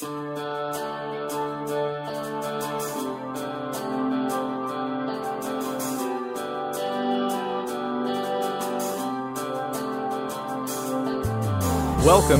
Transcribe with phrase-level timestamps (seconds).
[0.00, 0.16] Welcome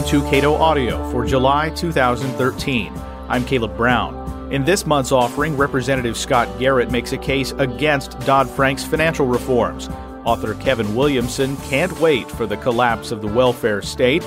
[0.07, 2.93] to Cato Audio for July 2013.
[3.29, 4.53] I'm Caleb Brown.
[4.53, 9.89] In this month's offering, Representative Scott Garrett makes a case against Dodd Frank's financial reforms.
[10.25, 14.25] Author Kevin Williamson can't wait for the collapse of the welfare state.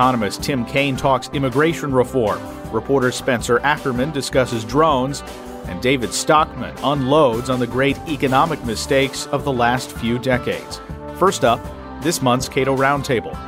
[0.00, 2.40] Economist Tim Kane talks immigration reform.
[2.72, 5.22] Reporter Spencer Ackerman discusses drones.
[5.66, 10.80] And David Stockman unloads on the great economic mistakes of the last few decades.
[11.18, 11.60] First up,
[12.00, 13.38] this month's Cato Roundtable.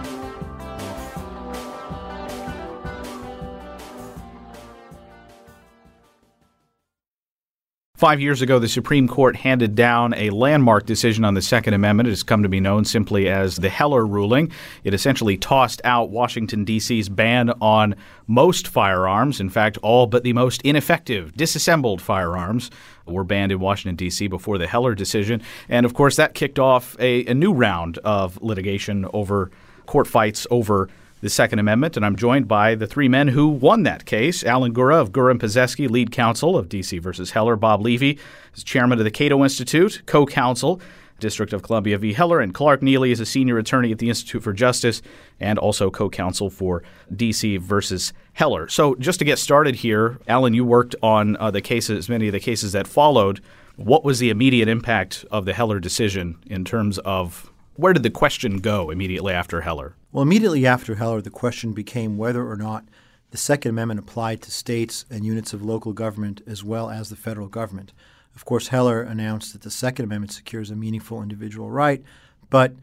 [8.02, 12.09] Five years ago, the Supreme Court handed down a landmark decision on the Second Amendment.
[12.09, 14.51] It has come to be known simply as the Heller ruling.
[14.83, 17.95] It essentially tossed out Washington, D.C.'s ban on
[18.27, 19.38] most firearms.
[19.38, 22.73] In fact, all but the most ineffective, disassembled firearms
[23.06, 24.27] were banned in Washington, D.C.
[24.27, 25.41] before the Heller decision.
[25.69, 29.53] And of course, that kicked off a, a new round of litigation over
[29.86, 30.89] court fights over
[31.23, 34.42] the Second Amendment, and I'm joined by the three men who won that case.
[34.42, 36.98] Alan Gura of Gura and Possessky, lead counsel of D.C.
[36.98, 37.55] versus Heller.
[37.55, 38.19] Bob Levy
[38.55, 40.81] is chairman of the Cato Institute, co-counsel,
[41.20, 42.12] District of Columbia v.
[42.12, 42.41] Heller.
[42.41, 45.01] And Clark Neily is a senior attorney at the Institute for Justice
[45.39, 46.83] and also co-counsel for
[47.14, 47.57] D.C.
[47.59, 48.69] versus Heller.
[48.69, 52.33] So just to get started here, Alan, you worked on uh, the cases, many of
[52.33, 53.41] the cases that followed.
[53.77, 58.11] What was the immediate impact of the Heller decision in terms of where did the
[58.11, 59.95] question go immediately after Heller?
[60.12, 62.84] Well, immediately after Heller, the question became whether or not
[63.30, 67.16] the Second Amendment applied to states and units of local government as well as the
[67.16, 67.94] federal government.
[68.36, 72.02] Of course, Heller announced that the Second Amendment secures a meaningful individual right,
[72.50, 72.74] but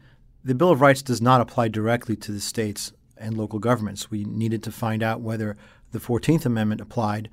[0.42, 4.10] the Bill of Rights does not apply directly to the states and local governments.
[4.10, 5.56] We needed to find out whether
[5.92, 7.30] the 14th Amendment applied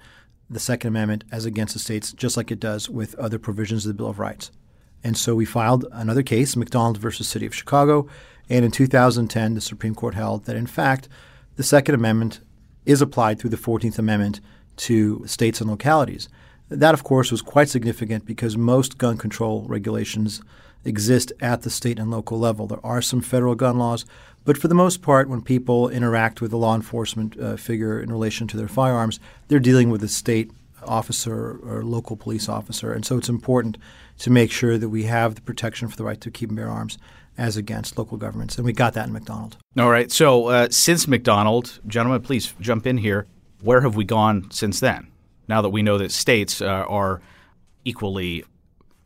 [0.47, 3.89] the Second Amendment as against the states, just like it does with other provisions of
[3.89, 4.51] the Bill of Rights.
[5.03, 8.07] And so we filed another case, McDonald versus City of Chicago.
[8.49, 11.07] And in 2010, the Supreme Court held that, in fact,
[11.55, 12.39] the Second Amendment
[12.85, 14.39] is applied through the 14th Amendment
[14.77, 16.29] to states and localities.
[16.69, 20.41] That, of course, was quite significant because most gun control regulations
[20.85, 22.67] exist at the state and local level.
[22.67, 24.05] There are some federal gun laws,
[24.45, 28.11] but for the most part, when people interact with a law enforcement uh, figure in
[28.11, 30.51] relation to their firearms, they're dealing with a state
[30.85, 32.93] officer or local police officer.
[32.93, 33.77] And so it's important
[34.19, 36.69] to make sure that we have the protection for the right to keep and bear
[36.69, 36.97] arms
[37.37, 38.57] as against local governments.
[38.57, 39.57] And we got that in McDonald.
[39.77, 40.11] All right.
[40.11, 43.27] So uh, since McDonald, gentlemen, please jump in here.
[43.61, 45.07] Where have we gone since then?
[45.47, 47.21] Now that we know that states uh, are
[47.85, 48.43] equally,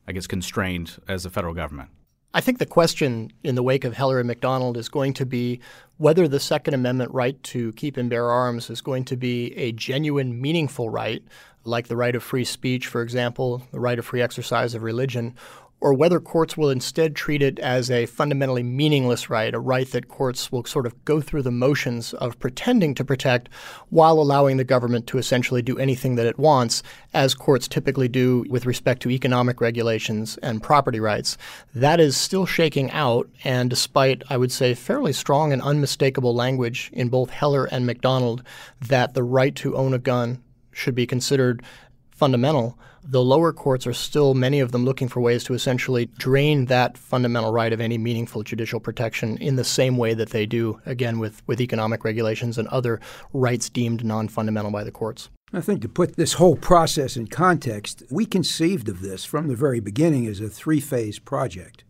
[0.08, 1.90] I guess, constrained as the federal government.
[2.34, 5.60] I think the question in the wake of Heller and McDonald is going to be
[5.98, 9.74] whether the Second Amendment right to keep and bear arms is going to be a
[9.74, 11.22] genuine, meaningful right
[11.64, 15.36] like the right of free speech, for example, the right of free exercise of religion,
[15.82, 20.08] or whether courts will instead treat it as a fundamentally meaningless right, a right that
[20.08, 23.50] courts will sort of go through the motions of pretending to protect
[23.90, 26.84] while allowing the government to essentially do anything that it wants,
[27.16, 31.36] as courts typically do with respect to economic regulations and property rights.
[31.74, 36.92] That is still shaking out, and despite, I would say, fairly strong and unmistakable language
[36.94, 38.44] in both Heller and McDonald
[38.82, 41.64] that the right to own a gun should be considered
[42.12, 46.66] fundamental, the lower courts are still, many of them, looking for ways to essentially drain
[46.66, 50.80] that fundamental right of any meaningful judicial protection in the same way that they do,
[50.86, 53.00] again, with, with economic regulations and other
[53.34, 55.30] rights deemed non fundamental by the courts.
[55.52, 59.56] I think to put this whole process in context, we conceived of this from the
[59.56, 61.84] very beginning as a three phase project.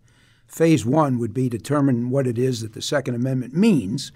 [0.48, 4.12] Phase one would be determine what it is that the Second Amendment means.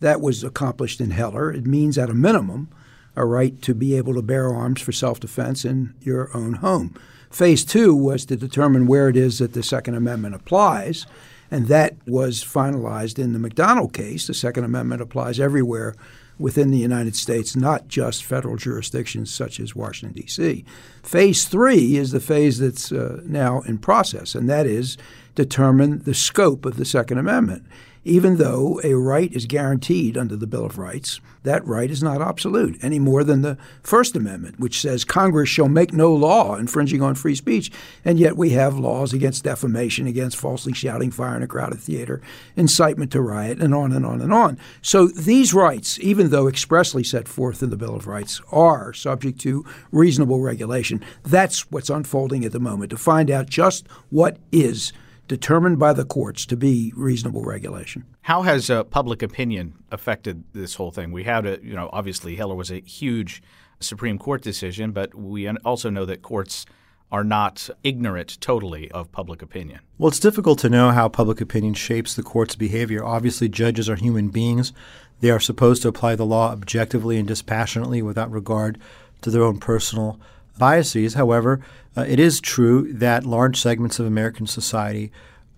[0.00, 1.50] That was accomplished in Heller.
[1.50, 2.68] It means, at a minimum,
[3.16, 6.94] a right to be able to bear arms for self defense in your own home.
[7.30, 11.06] Phase two was to determine where it is that the Second Amendment applies,
[11.50, 14.26] and that was finalized in the McDonald case.
[14.26, 15.94] The Second Amendment applies everywhere
[16.38, 20.64] within the United States, not just federal jurisdictions such as Washington, D.C.
[21.02, 24.98] Phase three is the phase that's uh, now in process, and that is
[25.34, 27.64] determine the scope of the Second Amendment
[28.06, 32.22] even though a right is guaranteed under the Bill of Rights, that right is not
[32.22, 37.02] absolute any more than the First Amendment, which says Congress shall make no law infringing
[37.02, 37.70] on free speech.
[38.04, 42.22] And yet we have laws against defamation, against falsely shouting fire in a crowded theater,
[42.54, 44.58] incitement to riot, and on and on and on.
[44.82, 49.40] So these rights, even though expressly set forth in the Bill of Rights, are subject
[49.40, 51.04] to reasonable regulation.
[51.24, 54.92] That's what's unfolding at the moment to find out just what is
[55.28, 58.04] determined by the courts to be reasonable regulation.
[58.22, 61.12] How has uh, public opinion affected this whole thing?
[61.12, 63.42] We had a, you know, obviously Heller was a huge
[63.80, 66.66] Supreme Court decision, but we also know that courts
[67.12, 69.80] are not ignorant totally of public opinion.
[69.98, 73.04] Well, it's difficult to know how public opinion shapes the court's behavior.
[73.04, 74.72] Obviously, judges are human beings.
[75.20, 78.78] They are supposed to apply the law objectively and dispassionately without regard
[79.22, 80.20] to their own personal
[80.58, 81.14] biases.
[81.14, 81.60] However,
[81.96, 85.10] uh, it is true that large segments of American society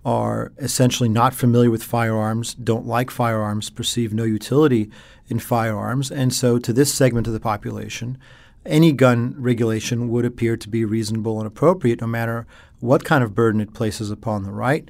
[0.05, 4.89] are essentially not familiar with firearms, don't like firearms, perceive no utility
[5.27, 6.11] in firearms.
[6.11, 8.17] And so, to this segment of the population,
[8.65, 12.47] any gun regulation would appear to be reasonable and appropriate no matter
[12.79, 14.89] what kind of burden it places upon the right.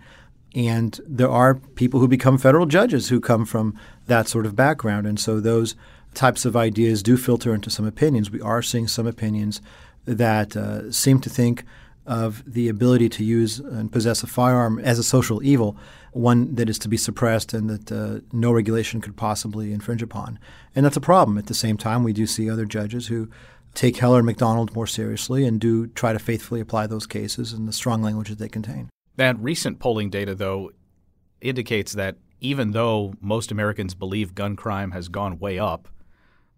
[0.56, 3.78] And there are people who become federal judges who come from
[4.08, 5.08] that sort of background.
[5.08, 5.76] And so, those
[6.14, 8.32] types of ideas do filter into some opinions.
[8.32, 9.62] We are seeing some opinions
[10.18, 11.64] that uh, seem to think
[12.06, 15.78] of the ability to use and possess a firearm as a social evil,
[16.12, 20.40] one that is to be suppressed and that uh, no regulation could possibly infringe upon.
[20.76, 21.38] And that's a problem.
[21.38, 23.30] At the same time, we do see other judges who
[23.76, 27.68] take Heller and McDonald more seriously and do try to faithfully apply those cases and
[27.68, 28.90] the strong language that they contain.
[29.18, 30.72] That recent polling data, though,
[31.42, 35.88] indicates that even though most Americans believe gun crime has gone way up,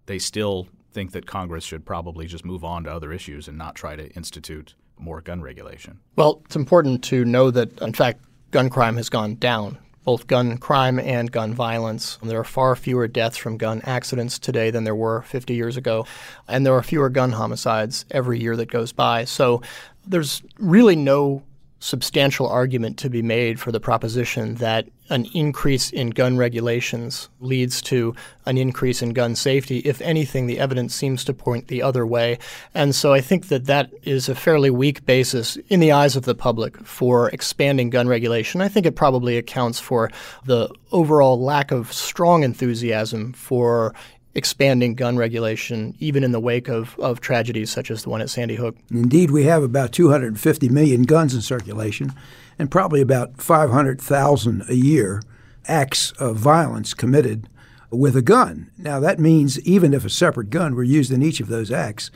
[0.06, 3.76] they still think that Congress should probably just move on to other issues and not
[3.76, 6.00] try to institute more gun regulation.
[6.16, 10.58] Well, it's important to know that, in fact, gun crime has gone down, both gun
[10.58, 12.20] crime and gun violence.
[12.22, 16.06] There are far fewer deaths from gun accidents today than there were 50 years ago,
[16.48, 19.26] and there are fewer gun homicides every year that goes by.
[19.26, 19.62] So
[20.06, 21.44] there's really no
[21.82, 27.82] substantial argument to be made for the proposition that an increase in gun regulations leads
[27.82, 29.80] to an increase in gun safety.
[29.80, 32.38] If anything, the evidence seems to point the other way.
[32.76, 36.24] And so I think that that is a fairly weak basis in the eyes of
[36.24, 38.62] the public for expanding gun regulation.
[38.62, 40.12] I think it probably accounts for
[40.46, 43.94] the overall lack of strong enthusiasm for
[44.34, 48.30] expanding gun regulation, even in the wake of, of tragedies such as the one at
[48.30, 48.78] Sandy Hook.
[48.90, 52.14] Indeed, we have about 250 million guns in circulation
[52.58, 55.22] and probably about 500,000 a year
[55.68, 57.50] acts of violence committed
[57.90, 58.72] with a gun.
[58.78, 62.10] Now, that means even if a separate gun were used in each of those acts,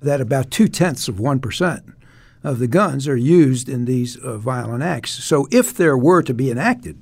[0.00, 1.94] that about two tenths of 1%
[2.44, 5.12] of the guns are used in these uh, violent acts.
[5.12, 7.00] So, if there were to be enacted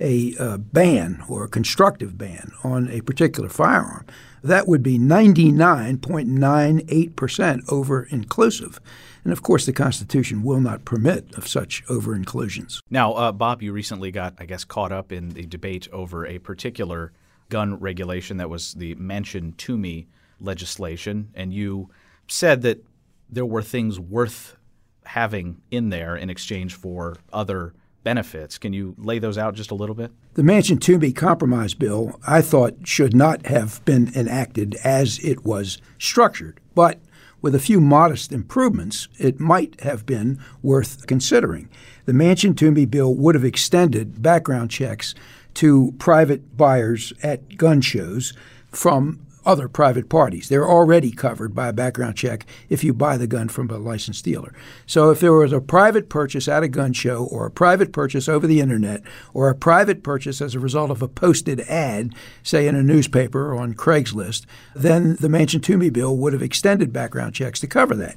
[0.00, 4.06] a uh, ban or a constructive ban on a particular firearm,
[4.42, 8.80] that would be 99.98% over inclusive.
[9.22, 12.80] And of course, the Constitution will not permit of such over inclusions.
[12.88, 16.38] Now, uh, Bob, you recently got, I guess, caught up in the debate over a
[16.38, 17.12] particular
[17.50, 20.06] gun regulation that was the Manchin Toomey
[20.40, 21.90] legislation, and you
[22.28, 22.82] said that
[23.28, 24.56] there were things worth
[25.04, 28.58] having in there in exchange for other benefits.
[28.58, 30.10] Can you lay those out just a little bit?
[30.34, 35.78] The Manchin Toomey Compromise Bill, I thought, should not have been enacted as it was
[35.98, 36.60] structured.
[36.74, 37.00] But
[37.42, 41.68] with a few modest improvements, it might have been worth considering.
[42.04, 45.14] The Manchin Toomey bill would have extended background checks
[45.54, 48.32] to private buyers at gun shows
[48.70, 50.48] from other private parties.
[50.48, 54.24] They're already covered by a background check if you buy the gun from a licensed
[54.24, 54.54] dealer.
[54.86, 58.28] So if there was a private purchase at a gun show or a private purchase
[58.28, 59.02] over the internet
[59.32, 63.52] or a private purchase as a result of a posted ad, say in a newspaper
[63.52, 67.94] or on Craigslist, then the Manchin Toomey bill would have extended background checks to cover
[67.94, 68.16] that.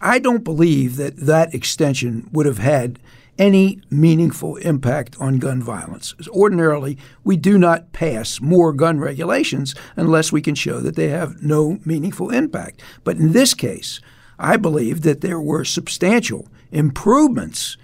[0.00, 2.98] I don't believe that that extension would have had
[3.40, 6.14] any meaningful impact on gun violence.
[6.28, 11.42] Ordinarily, we do not pass more gun regulations unless we can show that they have
[11.42, 12.82] no meaningful impact.
[13.02, 13.98] But in this case,
[14.38, 17.78] I believe that there were substantial improvements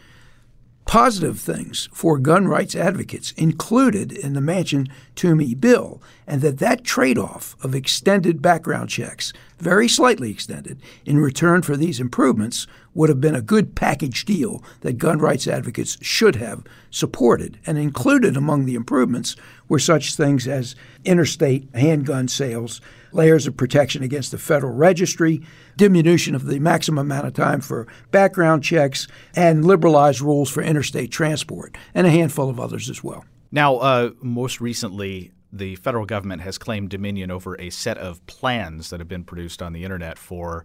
[0.86, 6.84] positive things for gun rights advocates included in the Manchin Toomey bill, and that that
[6.84, 13.10] trade off of extended background checks, very slightly extended, in return for these improvements would
[13.10, 17.58] have been a good package deal that gun rights advocates should have supported.
[17.66, 19.36] And included among the improvements
[19.68, 20.74] were such things as
[21.04, 22.80] interstate handgun sales,
[23.12, 25.42] layers of protection against the federal registry,
[25.76, 31.10] diminution of the maximum amount of time for background checks, and liberalized rules for interstate
[31.10, 33.24] transport, and a handful of others as well.
[33.52, 38.90] Now, uh, most recently, the federal government has claimed dominion over a set of plans
[38.90, 40.64] that have been produced on the internet for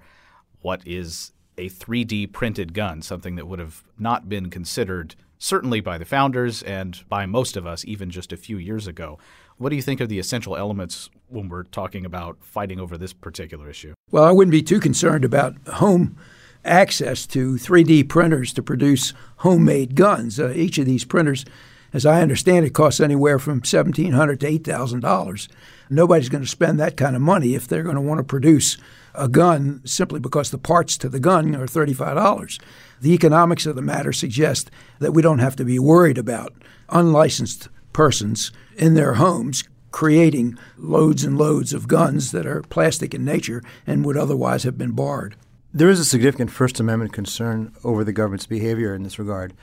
[0.61, 5.97] what is a 3D printed gun, something that would have not been considered certainly by
[5.97, 9.17] the founders and by most of us even just a few years ago.
[9.57, 13.13] What do you think are the essential elements when we're talking about fighting over this
[13.13, 13.93] particular issue?
[14.11, 16.17] Well, I wouldn't be too concerned about home
[16.63, 20.39] access to 3D printers to produce homemade guns.
[20.39, 21.43] Uh, each of these printers,
[21.91, 25.47] as I understand it, costs anywhere from 1,700 to $8,000.
[25.89, 28.77] Nobody's going to spend that kind of money if they're going to want to produce
[29.13, 32.59] a gun simply because the parts to the gun are $35.
[33.01, 36.53] The economics of the matter suggest that we don't have to be worried about
[36.89, 43.25] unlicensed persons in their homes creating loads and loads of guns that are plastic in
[43.25, 45.35] nature and would otherwise have been barred.
[45.73, 49.53] There is a significant First Amendment concern over the government's behavior in this regard.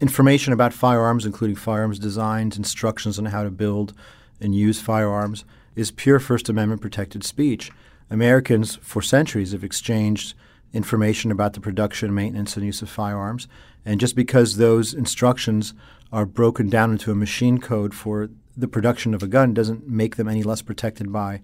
[0.00, 3.92] Information about firearms, including firearms designs, instructions on how to build
[4.40, 5.44] and use firearms,
[5.76, 7.70] is pure First Amendment protected speech.
[8.10, 10.34] Americans, for centuries, have exchanged
[10.72, 13.48] information about the production, maintenance, and use of firearms.
[13.84, 15.74] And just because those instructions
[16.12, 20.16] are broken down into a machine code for the production of a gun doesn't make
[20.16, 21.40] them any less protected by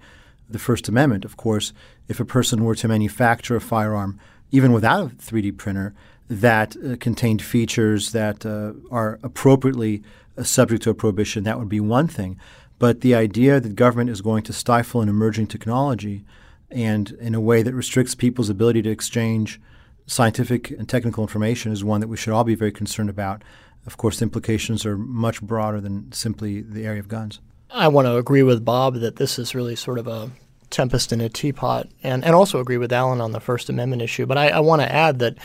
[0.49, 1.25] the First Amendment.
[1.25, 1.73] Of course,
[2.08, 4.18] if a person were to manufacture a firearm,
[4.50, 5.94] even without a 3D printer,
[6.28, 10.02] that uh, contained features that uh, are appropriately
[10.37, 12.38] uh, subject to a prohibition, that would be one thing.
[12.78, 16.25] But the idea that government is going to stifle an emerging technology
[16.70, 19.61] and in a way that restricts people's ability to exchange
[20.06, 23.42] scientific and technical information is one that we should all be very concerned about.
[23.87, 27.40] Of course, the implications are much broader than simply the area of guns.
[27.70, 30.30] I want to agree with Bob that this is really sort of a
[30.70, 34.26] tempest in a teapot, and, and also agree with Alan on the First Amendment issue.
[34.26, 35.38] But I, I want to add that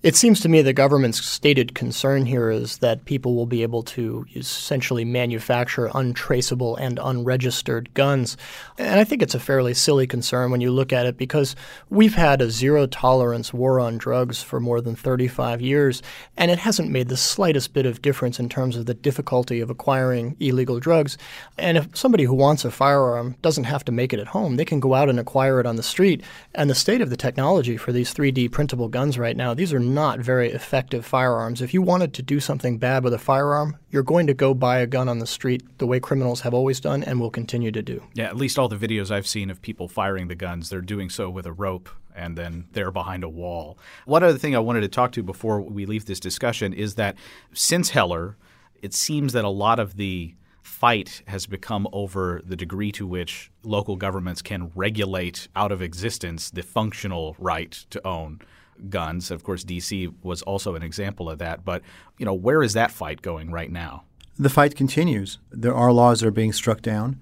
[0.00, 3.82] it seems to me the government's stated concern here is that people will be able
[3.82, 8.36] to essentially manufacture untraceable and unregistered guns.
[8.78, 11.56] And I think it's a fairly silly concern when you look at it because
[11.90, 16.00] we've had a zero tolerance war on drugs for more than 35 years,
[16.36, 19.68] and it hasn't made the slightest bit of difference in terms of the difficulty of
[19.68, 21.18] acquiring illegal drugs.
[21.58, 24.64] And if somebody who wants a firearm doesn't have to make it at home, they
[24.64, 26.22] can go out and acquire it on the street.
[26.54, 29.87] And the state of the technology for these 3D printable guns right now, these are
[29.88, 31.60] not very effective firearms.
[31.60, 34.78] If you wanted to do something bad with a firearm, you're going to go buy
[34.78, 37.82] a gun on the street the way criminals have always done and will continue to
[37.82, 38.02] do.
[38.14, 41.10] Yeah, at least all the videos I've seen of people firing the guns, they're doing
[41.10, 43.78] so with a rope and then they're behind a wall.
[44.04, 47.16] One other thing I wanted to talk to before we leave this discussion is that
[47.52, 48.36] since Heller,
[48.82, 53.50] it seems that a lot of the fight has become over the degree to which
[53.62, 58.40] local governments can regulate out of existence the functional right to own
[58.88, 59.30] guns.
[59.30, 61.64] Of course, DC was also an example of that.
[61.64, 61.82] But
[62.18, 64.04] you know, where is that fight going right now?
[64.38, 65.38] The fight continues.
[65.50, 67.20] There are laws that are being struck down,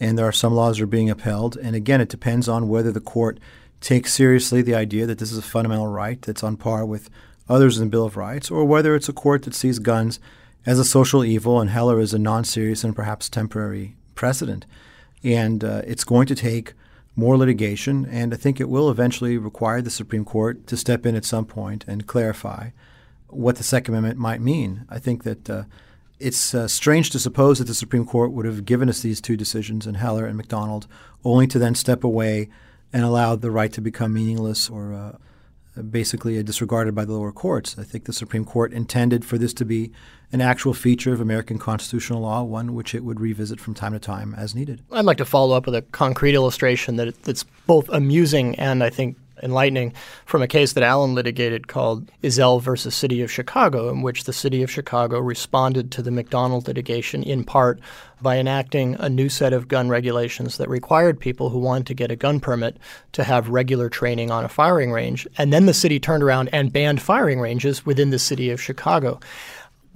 [0.00, 1.56] and there are some laws that are being upheld.
[1.56, 3.38] And again, it depends on whether the court
[3.80, 7.10] takes seriously the idea that this is a fundamental right that's on par with
[7.48, 10.18] others in the Bill of Rights, or whether it's a court that sees guns
[10.66, 14.66] as a social evil and Heller is a non-serious and perhaps temporary precedent.
[15.22, 16.74] And uh, it's going to take
[17.18, 21.16] more litigation, and I think it will eventually require the Supreme Court to step in
[21.16, 22.70] at some point and clarify
[23.26, 24.84] what the Second Amendment might mean.
[24.88, 25.64] I think that uh,
[26.20, 29.36] it's uh, strange to suppose that the Supreme Court would have given us these two
[29.36, 30.86] decisions in Heller and McDonald,
[31.24, 32.48] only to then step away
[32.92, 37.76] and allow the right to become meaningless or uh, basically disregarded by the lower courts.
[37.76, 39.90] I think the Supreme Court intended for this to be
[40.32, 43.98] an actual feature of American constitutional law, one which it would revisit from time to
[43.98, 44.82] time as needed.
[44.92, 48.90] I'd like to follow up with a concrete illustration that that's both amusing and I
[48.90, 49.92] think enlightening
[50.26, 54.32] from a case that Alan litigated called Ezell versus City of Chicago, in which the
[54.32, 57.80] City of Chicago responded to the McDonald litigation in part
[58.20, 62.10] by enacting a new set of gun regulations that required people who wanted to get
[62.10, 62.76] a gun permit
[63.12, 65.26] to have regular training on a firing range.
[65.38, 69.20] And then the city turned around and banned firing ranges within the City of Chicago.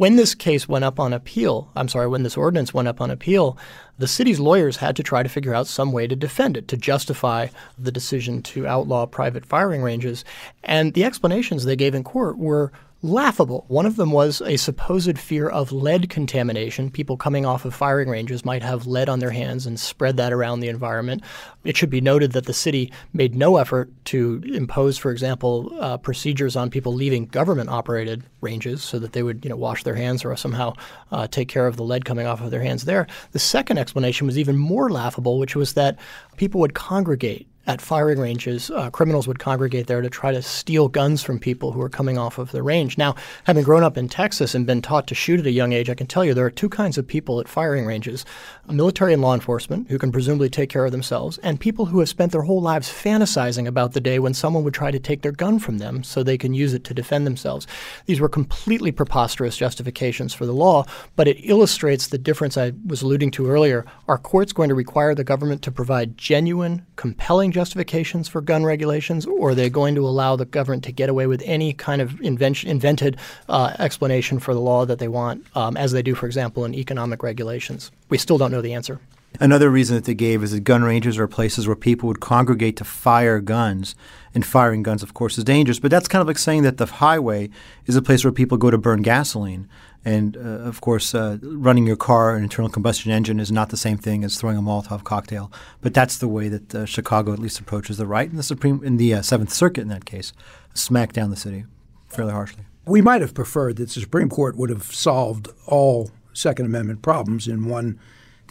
[0.03, 3.09] When this case went up on appeal, I'm sorry, when this ordinance went up on
[3.09, 3.57] appeal,
[3.99, 6.77] the city's lawyers had to try to figure out some way to defend it, to
[6.77, 7.47] justify
[7.79, 10.25] the decision to outlaw private firing ranges.
[10.65, 13.65] And the explanations they gave in court were laughable.
[13.67, 16.91] One of them was a supposed fear of lead contamination.
[16.91, 20.33] People coming off of firing ranges might have lead on their hands and spread that
[20.33, 21.23] around the environment.
[21.65, 25.97] It should be noted that the city made no effort to impose, for example, uh,
[25.97, 30.25] procedures on people leaving government-operated ranges so that they would, you know, wash their hands
[30.25, 30.73] or somehow
[31.11, 33.09] uh, take care of the lead coming off of their hands there.
[33.33, 35.99] The second explanation was even more laughable, which was that
[36.37, 40.89] people would congregate at firing ranges, uh, criminals would congregate there to try to steal
[40.89, 42.99] guns from people who were coming off of the range.
[42.99, 43.15] Now,
[43.45, 45.95] having grown up in Texas and been taught to shoot at a young age, I
[45.95, 48.25] can tell you there are two kinds of people at firing ranges
[48.69, 52.09] military and law enforcement, who can presumably take care of themselves, and people who have
[52.09, 55.33] spent their whole lives fantasizing about the day when someone would try to take their
[55.33, 57.67] gun from them so they can use it to defend themselves.
[58.07, 60.85] These were completely preposterous justifications for the law,
[61.17, 63.85] but it illustrates the difference I was alluding to earlier.
[64.09, 69.27] Are courts going to require the government to provide genuine, compelling justifications for gun regulations,
[69.27, 72.21] or are they going to allow the government to get away with any kind of
[72.21, 73.17] invention, invented
[73.49, 76.75] uh, explanation for the law that they want, um, as they do, for example, in
[76.75, 77.91] economic regulations?
[78.09, 79.01] We still don't know the answer.
[79.41, 82.77] Another reason that they gave is that gun ranges are places where people would congregate
[82.77, 83.95] to fire guns.
[84.35, 85.79] And firing guns, of course, is dangerous.
[85.79, 87.51] But that's kind of like saying that the highway
[87.87, 89.69] is a place where people go to burn gasoline.
[90.05, 93.77] And uh, of course, uh, running your car, an internal combustion engine, is not the
[93.77, 95.53] same thing as throwing a Molotov cocktail.
[95.81, 98.83] But that's the way that uh, Chicago at least approaches the right, and the Supreme,
[98.83, 100.33] in the uh, Seventh Circuit in that case,
[100.75, 101.67] smack down the city
[102.09, 102.65] fairly harshly.
[102.85, 107.47] We might have preferred that the Supreme Court would have solved all Second Amendment problems
[107.47, 108.01] in one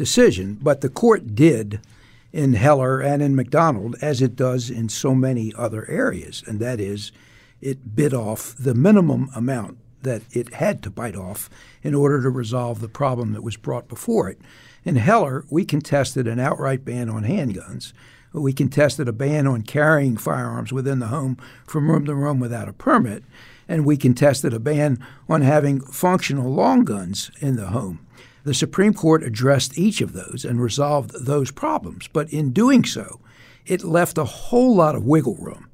[0.02, 1.80] decision, but the court did
[2.34, 6.80] in Heller and in McDonald, as it does in so many other areas, and that
[6.80, 7.12] is,
[7.62, 11.52] it bit off the minimum amount that it had to bite off
[11.84, 14.40] in order to resolve the problem that was brought before it.
[14.84, 17.94] In Heller, we contested an outright ban on handguns.
[18.34, 22.68] We contested a ban on carrying firearms within the home from room to room without
[22.68, 23.24] a permit.
[23.68, 24.98] And we contested a ban
[25.30, 28.00] on having functional long guns in the home.
[28.44, 32.08] The Supreme Court addressed each of those and resolved those problems.
[32.08, 33.20] But in doing so,
[33.66, 35.70] it left a whole lot of wiggle room,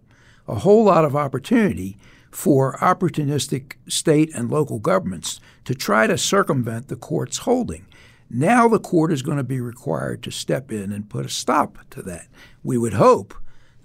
[0.47, 1.97] a whole lot of opportunity
[2.29, 7.86] for opportunistic state and local governments to try to circumvent the court's holding.
[8.29, 11.77] Now the court is going to be required to step in and put a stop
[11.91, 12.27] to that.
[12.63, 13.33] We would hope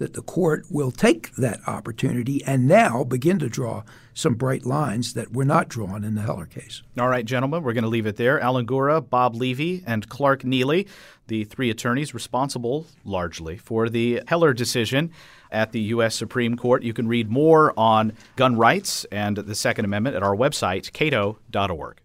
[0.03, 3.83] that the court will take that opportunity and now begin to draw
[4.13, 6.83] some bright lines that were not drawn in the Heller case.
[6.99, 8.37] All right, gentlemen, we're going to leave it there.
[8.37, 10.89] Alan Gura, Bob Levy, and Clark Neily,
[11.27, 15.09] the three attorneys responsible largely for the Heller decision
[15.53, 16.15] at the U.S.
[16.15, 16.83] Supreme Court.
[16.83, 22.02] You can read more on gun rights and the Second Amendment at our website, cato.org.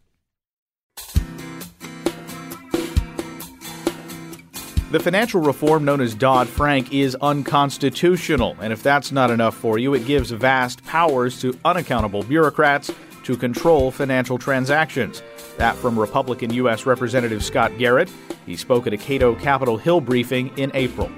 [4.90, 9.78] The financial reform known as Dodd Frank is unconstitutional, and if that's not enough for
[9.78, 12.90] you, it gives vast powers to unaccountable bureaucrats
[13.24, 15.22] to control financial transactions.
[15.58, 16.86] That from Republican U.S.
[16.86, 18.10] Representative Scott Garrett.
[18.46, 21.10] He spoke at a Cato Capitol Hill briefing in April.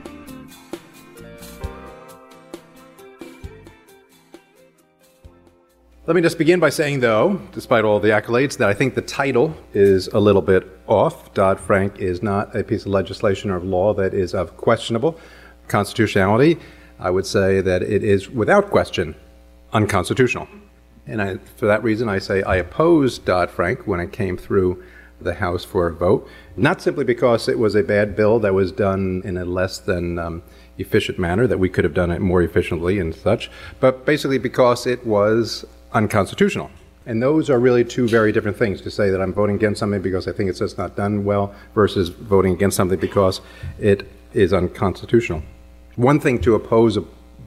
[6.10, 9.00] Let me just begin by saying, though, despite all the accolades, that I think the
[9.00, 11.32] title is a little bit off.
[11.34, 15.16] Dodd Frank is not a piece of legislation or law that is of questionable
[15.68, 16.58] constitutionality.
[16.98, 19.14] I would say that it is, without question,
[19.72, 20.48] unconstitutional.
[21.06, 24.82] And I, for that reason, I say I opposed Dodd Frank when it came through
[25.20, 28.72] the House for a vote, not simply because it was a bad bill that was
[28.72, 30.42] done in a less than um,
[30.76, 34.88] efficient manner, that we could have done it more efficiently and such, but basically because
[34.88, 36.70] it was unconstitutional.
[37.06, 40.02] And those are really two very different things to say that I'm voting against something
[40.02, 43.40] because I think it's just not done well versus voting against something because
[43.78, 45.42] it is unconstitutional.
[45.96, 47.04] One thing to oppose a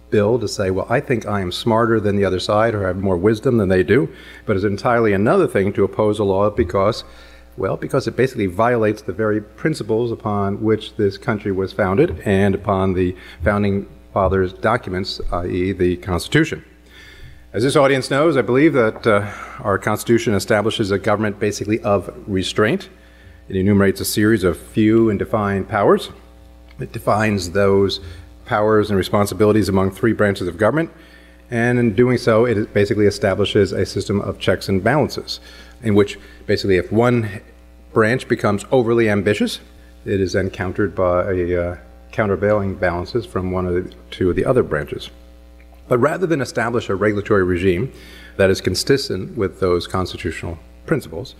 [0.09, 2.87] bill to say, well, I think I am smarter than the other side or I
[2.87, 4.13] have more wisdom than they do,
[4.45, 7.03] but it's entirely another thing to oppose a law because,
[7.57, 12.53] well, because it basically violates the very principles upon which this country was founded and
[12.53, 16.63] upon the founding fathers' documents, i.e., the Constitution.
[17.53, 22.11] As this audience knows, I believe that uh, our Constitution establishes a government basically of
[22.25, 22.89] restraint.
[23.47, 26.09] It enumerates a series of few and defined powers.
[26.79, 27.99] It defines those
[28.45, 30.89] powers and responsibilities among three branches of government.
[31.51, 35.39] And in doing so, it basically establishes a system of checks and balances,
[35.83, 37.39] in which basically, if one
[37.93, 39.59] branch becomes overly ambitious,
[40.05, 41.77] it is then countered by uh,
[42.11, 45.11] countervailing balances from one the two of the other branches.
[45.87, 47.91] But rather than establish a regulatory regime
[48.37, 51.35] that is consistent with those constitutional principles,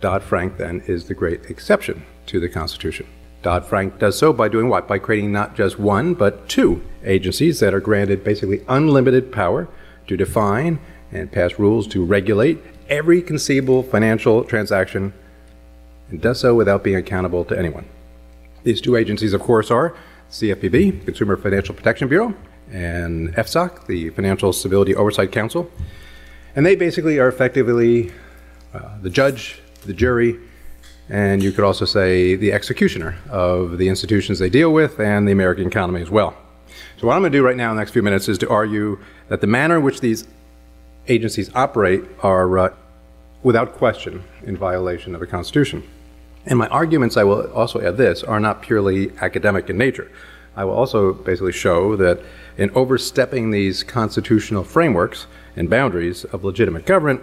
[0.00, 3.06] Dodd Frank then is the great exception to the Constitution.
[3.42, 4.88] Dodd Frank does so by doing what?
[4.88, 9.68] By creating not just one, but two agencies that are granted basically unlimited power
[10.06, 10.78] to define
[11.12, 15.12] and pass rules to regulate every conceivable financial transaction
[16.10, 17.86] and does so without being accountable to anyone.
[18.62, 19.94] These two agencies, of course, are
[20.30, 22.34] CFPB, Consumer Financial Protection Bureau,
[22.72, 25.70] and FSOC, the Financial Stability Oversight Council.
[26.56, 28.12] And they basically are effectively
[28.72, 30.38] uh, the judge, the jury,
[31.08, 35.32] and you could also say the executioner of the institutions they deal with and the
[35.32, 36.34] American economy as well.
[36.98, 38.48] So, what I'm going to do right now in the next few minutes is to
[38.48, 38.98] argue
[39.28, 40.26] that the manner in which these
[41.08, 42.74] agencies operate are, uh,
[43.42, 45.82] without question, in violation of the Constitution.
[46.46, 50.10] And my arguments, I will also add this, are not purely academic in nature.
[50.56, 52.20] I will also basically show that
[52.56, 57.20] in overstepping these constitutional frameworks and boundaries of legitimate government,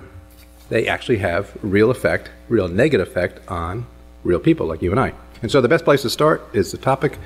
[0.70, 3.86] they actually have real effect, real negative effect on
[4.24, 5.14] real people like you and I.
[5.42, 7.18] And so the best place to start is the topic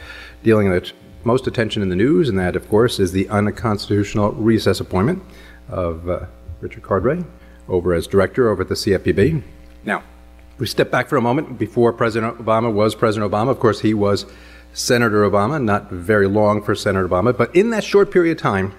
[0.43, 0.91] dealing with
[1.23, 5.21] most attention in the news, and that, of course, is the unconstitutional recess appointment
[5.69, 6.25] of uh,
[6.61, 7.25] Richard Cordray
[7.67, 9.41] over as director over at the CFPB.
[9.83, 10.03] Now,
[10.57, 11.57] we step back for a moment.
[11.57, 14.25] Before President Obama was President Obama, of course, he was
[14.75, 18.73] Senator Obama, not very long for Senator Obama, but in that short period of time,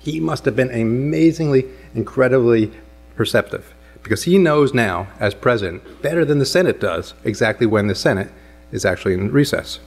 [0.00, 2.72] he must have been amazingly, incredibly
[3.14, 7.94] perceptive because he knows now, as president, better than the Senate does, exactly when the
[7.94, 8.32] Senate
[8.72, 9.78] is actually in recess.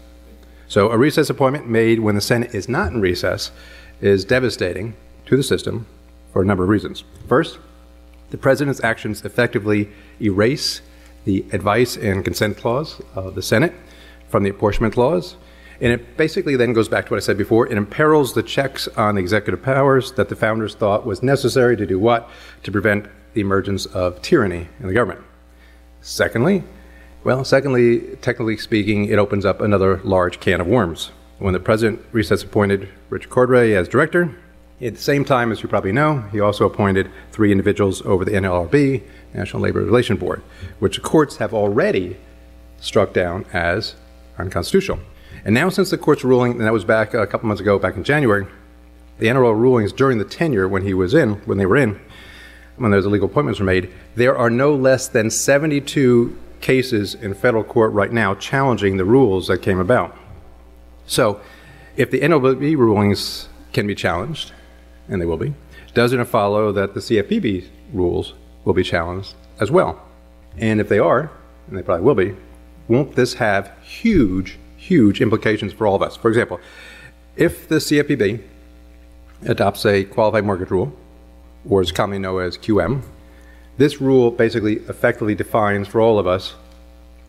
[0.69, 3.51] So, a recess appointment made when the Senate is not in recess
[3.99, 5.85] is devastating to the system
[6.31, 7.03] for a number of reasons.
[7.27, 7.59] First,
[8.29, 9.89] the president's actions effectively
[10.21, 10.81] erase
[11.25, 13.73] the advice and consent clause of the Senate
[14.33, 15.35] from the apportionment clause.
[15.79, 17.67] And it basically then goes back to what I said before.
[17.67, 21.99] It imperils the checks on executive powers that the founders thought was necessary to do
[21.99, 22.27] what?
[22.63, 25.21] To prevent the emergence of tyranny in the government.
[26.01, 26.63] Secondly,
[27.23, 31.11] well, secondly, technically speaking, it opens up another large can of worms.
[31.37, 34.35] When the president recess appointed Richard Cordray as director,
[34.81, 38.31] at the same time, as you probably know, he also appointed three individuals over the
[38.31, 39.03] NLRB,
[39.35, 40.41] National Labor Relations Board,
[40.79, 42.17] which the courts have already
[42.79, 43.93] struck down as
[44.37, 44.99] unconstitutional.
[45.45, 47.95] And now, since the court's ruling, and that was back a couple months ago, back
[47.95, 48.47] in January,
[49.19, 51.99] the NRO rulings during the tenure when he was in, when they were in,
[52.77, 57.63] when those illegal appointments were made, there are no less than 72 cases in federal
[57.63, 60.17] court right now challenging the rules that came about.
[61.05, 61.41] So,
[61.95, 64.51] if the NLRB rulings can be challenged,
[65.09, 65.53] and they will be,
[65.93, 68.33] doesn't it follow that the CFPB rules
[68.65, 70.01] will be challenged as well?
[70.57, 71.29] And if they are,
[71.67, 72.35] and they probably will be,
[72.87, 76.15] won't this have huge, huge implications for all of us?
[76.15, 76.59] For example,
[77.35, 78.41] if the CFPB
[79.45, 80.93] adopts a qualified mortgage rule,
[81.67, 83.01] or is commonly known as QM,
[83.77, 86.55] this rule basically effectively defines for all of us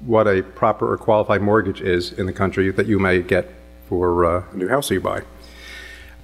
[0.01, 3.51] what a proper or qualified mortgage is in the country that you may get
[3.88, 5.23] for uh, a new house that you buy.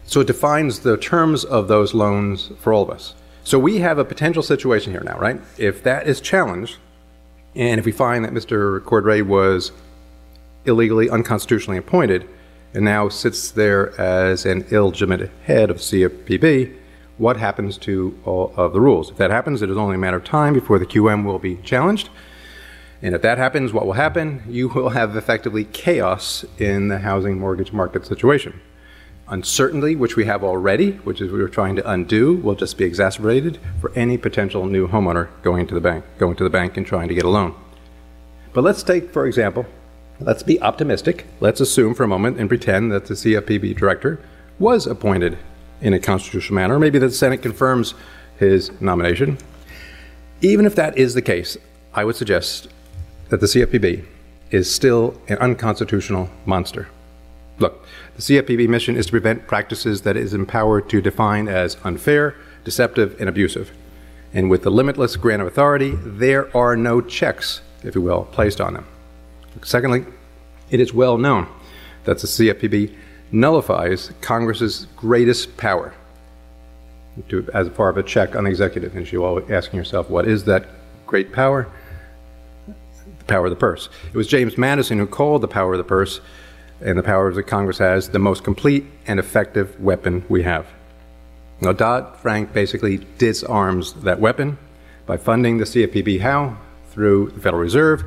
[0.05, 3.14] So it defines the terms of those loans for all of us.
[3.45, 5.40] So we have a potential situation here now, right?
[5.57, 6.77] If that is challenged,
[7.54, 8.80] and if we find that Mr.
[8.80, 9.72] Cordray was
[10.64, 12.28] illegally, unconstitutionally appointed,
[12.74, 16.76] and now sits there as an illegitimate head of CFPB,
[17.18, 19.10] what happens to all of the rules?
[19.10, 21.56] If that happens, it is only a matter of time before the QM will be
[21.56, 22.08] challenged.
[23.02, 24.42] And if that happens, what will happen?
[24.46, 28.60] You will have effectively chaos in the housing mortgage market situation.
[29.31, 32.85] Uncertainty, which we have already, which is we were trying to undo, will just be
[32.85, 36.85] exacerbated for any potential new homeowner going to the bank, going to the bank and
[36.85, 37.55] trying to get a loan.
[38.53, 39.66] But let's take, for example,
[40.19, 41.27] let's be optimistic.
[41.38, 44.19] Let's assume for a moment and pretend that the CFPB director
[44.59, 45.38] was appointed
[45.81, 46.81] in a constitutional manner.
[46.81, 47.95] Maybe the Senate confirms
[48.37, 49.38] his nomination.
[50.40, 51.57] Even if that is the case,
[51.95, 52.69] I would suggest
[53.29, 54.05] that the CFPB
[54.51, 56.88] is still an unconstitutional monster.
[57.61, 57.85] Look,
[58.16, 62.35] the CFPB mission is to prevent practices that it is empowered to define as unfair,
[62.64, 63.70] deceptive, and abusive.
[64.33, 68.61] And with the limitless grant of authority, there are no checks, if you will, placed
[68.61, 68.87] on them.
[69.62, 70.07] Secondly,
[70.70, 71.49] it is well known
[72.05, 72.94] that the CFPB
[73.31, 75.92] nullifies Congress's greatest power
[77.29, 78.96] to, as part of a check on the executive.
[78.96, 80.66] And you're always asking yourself, what is that
[81.07, 81.68] great power?
[82.66, 83.90] The power of the purse.
[84.07, 86.20] It was James Madison who called the power of the purse
[86.81, 90.66] and the powers that Congress has the most complete and effective weapon we have.
[91.61, 94.59] Now, Dodd Frank basically disarms that weapon
[95.07, 96.21] by funding the CFPB.
[96.21, 96.57] How?
[96.90, 98.05] Through the Federal Reserve.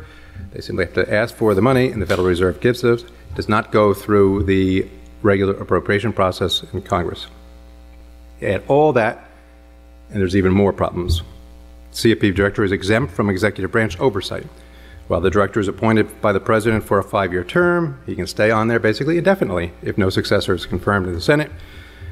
[0.51, 3.01] They simply have to ask for the money, and the Federal Reserve gives it.
[3.01, 4.87] It does not go through the
[5.21, 7.27] regular appropriation process in Congress.
[8.41, 9.29] Add all that,
[10.09, 11.21] and there's even more problems.
[11.91, 14.47] CFPB director is exempt from executive branch oversight.
[15.07, 18.27] While the director is appointed by the president for a five year term, he can
[18.27, 21.51] stay on there basically indefinitely if no successor is confirmed in the Senate.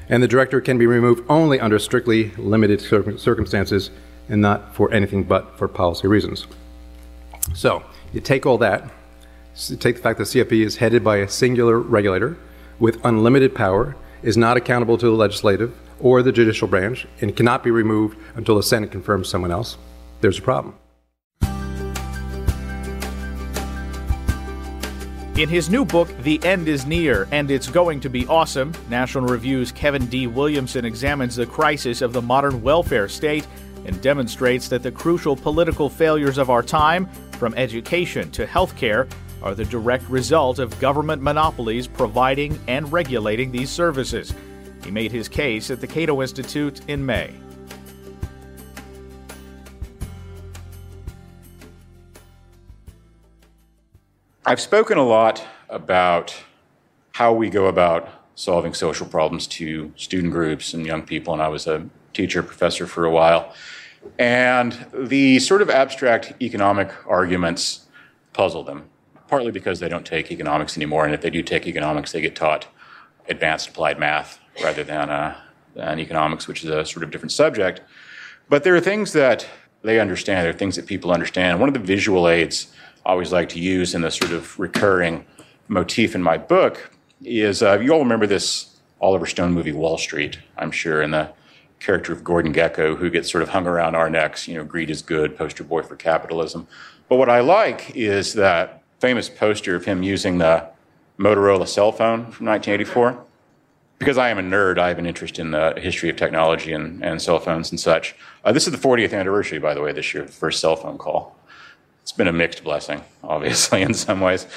[0.10, 3.91] And the director can be removed only under strictly limited circumstances
[4.27, 6.47] and not for anything but for policy reasons.
[7.56, 8.89] So, you take all that,
[9.80, 12.38] take the fact that CFP is headed by a singular regulator
[12.80, 17.63] with unlimited power, is not accountable to the legislative or the judicial branch, and cannot
[17.63, 19.77] be removed until the Senate confirms someone else.
[20.19, 20.75] There's a problem.
[25.37, 29.27] In his new book, The End is Near and It's Going to Be Awesome, National
[29.27, 30.27] Review's Kevin D.
[30.27, 33.47] Williamson examines the crisis of the modern welfare state
[33.85, 37.05] and demonstrates that the crucial political failures of our time,
[37.39, 39.09] from education to healthcare,
[39.41, 44.33] are the direct result of government monopolies providing and regulating these services.
[44.83, 47.33] He made his case at the Cato Institute in May.
[54.51, 56.35] I've spoken a lot about
[57.13, 61.31] how we go about solving social problems to student groups and young people.
[61.31, 63.53] And I was a teacher, professor for a while.
[64.19, 67.85] And the sort of abstract economic arguments
[68.33, 68.89] puzzle them,
[69.29, 71.05] partly because they don't take economics anymore.
[71.05, 72.67] And if they do take economics, they get taught
[73.29, 75.37] advanced applied math rather than, uh,
[75.75, 77.79] than economics, which is a sort of different subject.
[78.49, 79.47] But there are things that
[79.81, 81.61] they understand, there are things that people understand.
[81.61, 82.67] One of the visual aids
[83.05, 85.25] always like to use in the sort of recurring
[85.67, 86.91] motif in my book
[87.23, 91.31] is uh, you all remember this Oliver Stone movie, Wall Street, I'm sure, and the
[91.79, 94.89] character of Gordon Gekko who gets sort of hung around our necks, you know, greed
[94.89, 96.67] is good, poster boy for capitalism.
[97.09, 100.69] But what I like is that famous poster of him using the
[101.17, 103.25] Motorola cell phone from 1984.
[103.97, 107.03] Because I am a nerd, I have an interest in the history of technology and,
[107.03, 108.15] and cell phones and such.
[108.43, 110.97] Uh, this is the 40th anniversary, by the way, this year, the first cell phone
[110.97, 111.35] call.
[112.01, 114.47] It's been a mixed blessing, obviously, in some ways.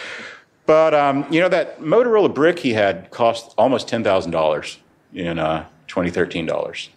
[0.66, 4.78] But um, you know that Motorola brick he had cost almost ten thousand dollars
[5.12, 6.88] in uh, 2013 dollars.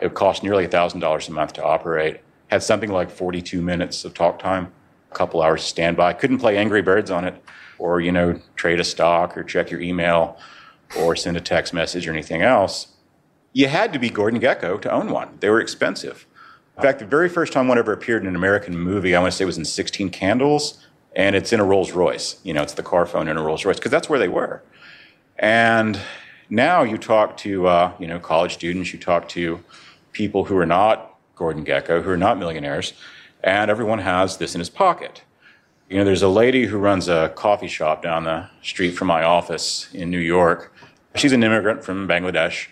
[0.00, 2.20] It cost nearly thousand dollars a month to operate.
[2.48, 4.72] Had something like 42 minutes of talk time,
[5.10, 6.14] a couple hours of standby.
[6.14, 7.42] Couldn't play Angry Birds on it,
[7.78, 10.38] or you know trade a stock or check your email,
[10.98, 12.88] or send a text message or anything else.
[13.52, 15.36] You had to be Gordon Gekko to own one.
[15.40, 16.26] They were expensive.
[16.80, 19.30] In fact, the very first time one ever appeared in an American movie, I want
[19.30, 20.78] to say it was in 16 Candles
[21.14, 22.40] and it's in a Rolls Royce.
[22.42, 24.62] You know, it's the car phone in a Rolls Royce because that's where they were.
[25.38, 26.00] And
[26.48, 29.62] now you talk to uh, you know college students, you talk to
[30.12, 32.94] people who are not Gordon Gekko, who are not millionaires,
[33.44, 35.22] and everyone has this in his pocket.
[35.90, 39.22] You know, there's a lady who runs a coffee shop down the street from my
[39.22, 40.72] office in New York.
[41.14, 42.68] She's an immigrant from Bangladesh,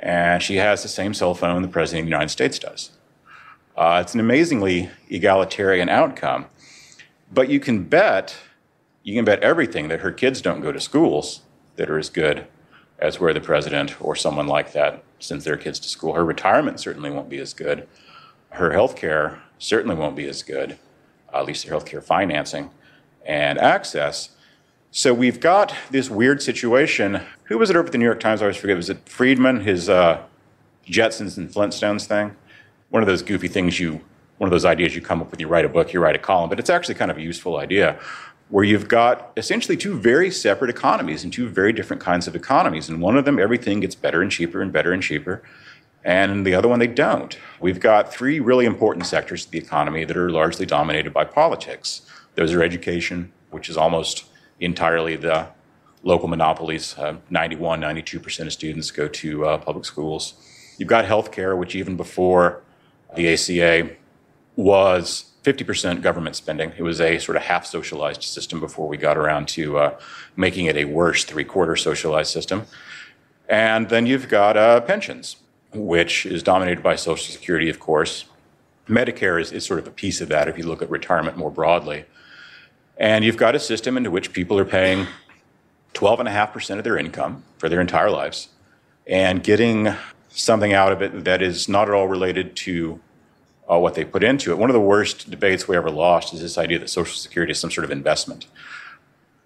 [0.00, 2.90] and she has the same cell phone the President of the United States does.
[3.76, 6.46] Uh, it's an amazingly egalitarian outcome.
[7.32, 8.36] But you can bet,
[9.02, 11.40] you can bet everything that her kids don't go to schools
[11.76, 12.46] that are as good
[12.98, 16.14] as where the president or someone like that sends their kids to school.
[16.14, 17.88] Her retirement certainly won't be as good.
[18.50, 20.78] Her health care certainly won't be as good,
[21.32, 22.70] at least her health care financing
[23.24, 24.30] and access.
[24.90, 27.22] So we've got this weird situation.
[27.44, 28.42] Who was it over at the New York Times?
[28.42, 28.76] I always forget.
[28.76, 30.22] Was it Friedman, his uh,
[30.86, 32.36] Jetsons and Flintstones thing?
[32.92, 34.02] One of those goofy things you
[34.36, 35.40] one of those ideas you come up with.
[35.40, 37.56] You write a book, you write a column, but it's actually kind of a useful
[37.56, 37.98] idea
[38.48, 42.88] where you've got essentially two very separate economies and two very different kinds of economies.
[42.88, 45.42] And one of them, everything gets better and cheaper and better and cheaper.
[46.04, 47.38] And the other one, they don't.
[47.60, 52.02] We've got three really important sectors of the economy that are largely dominated by politics.
[52.34, 54.24] Those are education, which is almost
[54.58, 55.46] entirely the
[56.02, 56.98] local monopolies.
[56.98, 60.34] Uh, 91, 92% of students go to uh, public schools.
[60.78, 62.60] You've got healthcare, which even before
[63.14, 63.90] the ACA
[64.56, 66.72] was 50% government spending.
[66.76, 69.98] It was a sort of half socialized system before we got around to uh,
[70.36, 72.66] making it a worse three quarter socialized system.
[73.48, 75.36] And then you've got uh, pensions,
[75.74, 78.26] which is dominated by Social Security, of course.
[78.88, 81.50] Medicare is, is sort of a piece of that if you look at retirement more
[81.50, 82.04] broadly.
[82.96, 85.06] And you've got a system into which people are paying
[85.94, 88.48] 12.5% of their income for their entire lives
[89.06, 89.94] and getting
[90.32, 93.00] something out of it that is not at all related to
[93.70, 94.58] uh, what they put into it.
[94.58, 97.60] One of the worst debates we ever lost is this idea that Social Security is
[97.60, 98.46] some sort of investment.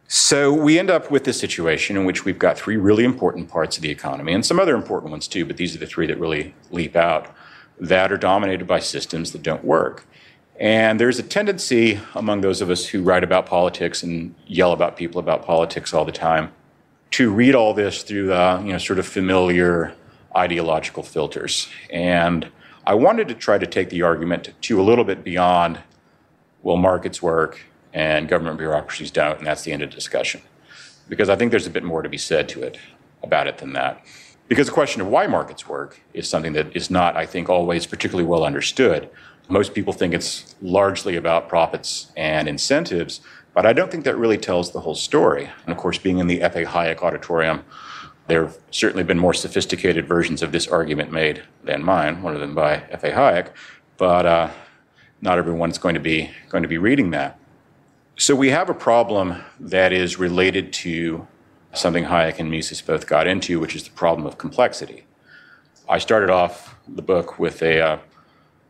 [0.09, 3.77] So we end up with this situation in which we've got three really important parts
[3.77, 6.19] of the economy, and some other important ones too, but these are the three that
[6.19, 7.35] really leap out,
[7.81, 10.07] that are dominated by systems that don't work.
[10.59, 14.97] And there's a tendency among those of us who write about politics and yell about
[14.97, 16.53] people about politics all the time
[17.11, 19.95] to read all this through the, you know, sort of familiar
[20.37, 21.69] ideological filters.
[21.91, 22.51] And
[22.87, 25.81] I wanted to try to take the argument to a little bit beyond,
[26.63, 30.43] well, markets work and government bureaucracies don't, and that's the end of discussion.
[31.09, 32.79] Because I think there's a bit more to be said to it
[33.23, 34.05] about it than that.
[34.49, 37.87] Because the question of why markets work is something that is not, I think, always
[37.87, 39.09] particularly well understood.
[39.49, 43.21] Most people think it's largely about profits and incentives,
[43.55, 45.51] but I don't think that really tells the whole story.
[45.65, 46.65] And of course, being in the F.A.
[46.65, 47.65] Hayek auditorium,
[48.29, 52.41] there have certainly been more sophisticated versions of this argument made than mine, one of
[52.41, 53.13] them by F.A.
[53.13, 53.51] Hayek,
[53.97, 54.51] but uh,
[55.21, 57.39] not everyone's going to be going to be reading that.
[58.17, 61.27] So we have a problem that is related to
[61.73, 65.05] something Hayek and Mises both got into, which is the problem of complexity.
[65.89, 67.99] I started off the book with a uh,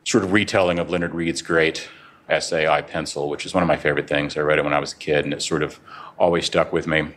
[0.04, 1.88] sort of retelling of Leonard Read's great
[2.28, 4.36] essay, I Pencil, which is one of my favorite things.
[4.36, 5.78] I read it when I was a kid, and it sort of
[6.18, 7.14] always stuck with me.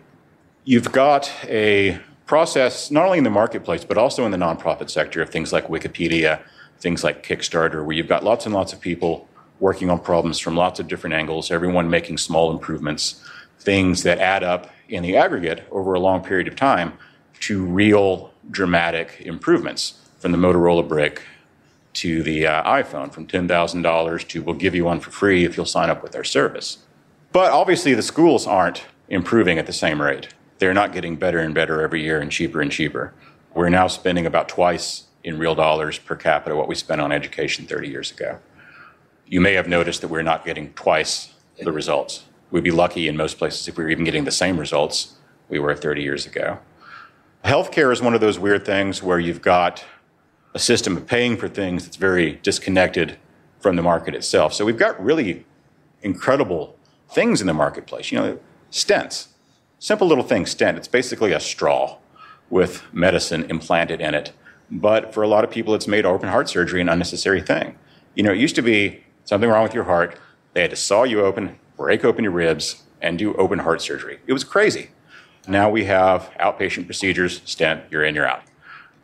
[0.64, 2.00] You've got a
[2.30, 5.68] process, not only in the marketplace, but also in the nonprofit sector of things like
[5.68, 6.40] Wikipedia,
[6.80, 9.28] things like Kickstarter, where you've got lots and lots of people
[9.60, 13.28] working on problems from lots of different angles, everyone making small improvements,
[13.60, 16.94] things that add up in the aggregate over a long period of time
[17.40, 21.24] to real dramatic improvements from the Motorola brick
[21.94, 25.66] to the uh, iPhone, from $10,000 to we'll give you one for free if you'll
[25.66, 26.78] sign up with our service.
[27.32, 30.28] But obviously, the schools aren't improving at the same rate.
[30.60, 33.14] They're not getting better and better every year and cheaper and cheaper.
[33.54, 37.66] We're now spending about twice in real dollars per capita what we spent on education
[37.66, 38.40] 30 years ago.
[39.26, 42.26] You may have noticed that we're not getting twice the results.
[42.52, 45.16] We'd be lucky in most places if we were even getting the same results
[45.50, 46.60] we were 30 years ago.
[47.46, 49.84] Healthcare is one of those weird things where you've got
[50.54, 53.18] a system of paying for things that's very disconnected
[53.60, 54.54] from the market itself.
[54.54, 55.46] So we've got really
[56.02, 56.76] incredible
[57.10, 58.12] things in the marketplace.
[58.12, 58.40] You know,
[58.72, 59.28] stents,
[59.80, 60.78] simple little thing, stent.
[60.78, 61.98] It's basically a straw
[62.50, 64.34] with medicine implanted in it.
[64.70, 67.78] But for a lot of people, it's made open heart surgery an unnecessary thing.
[68.14, 70.18] You know, it used to be something wrong with your heart.
[70.54, 74.20] They had to saw you open, break open your ribs, and do open heart surgery.
[74.28, 74.90] It was crazy.
[75.48, 78.44] Now we have outpatient procedures, stent, you're in, you're out.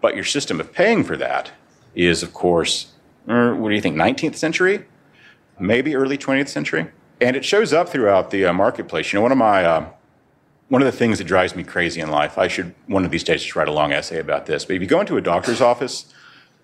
[0.01, 1.51] But your system of paying for that
[1.95, 2.91] is, of course,
[3.27, 4.85] er, what do you think, 19th century?
[5.59, 6.91] Maybe early 20th century?
[7.21, 9.11] And it shows up throughout the uh, marketplace.
[9.13, 9.89] You know, one of my uh,
[10.69, 13.23] one of the things that drives me crazy in life, I should one of these
[13.23, 14.65] days just write a long essay about this.
[14.65, 16.11] But if you go into a doctor's office,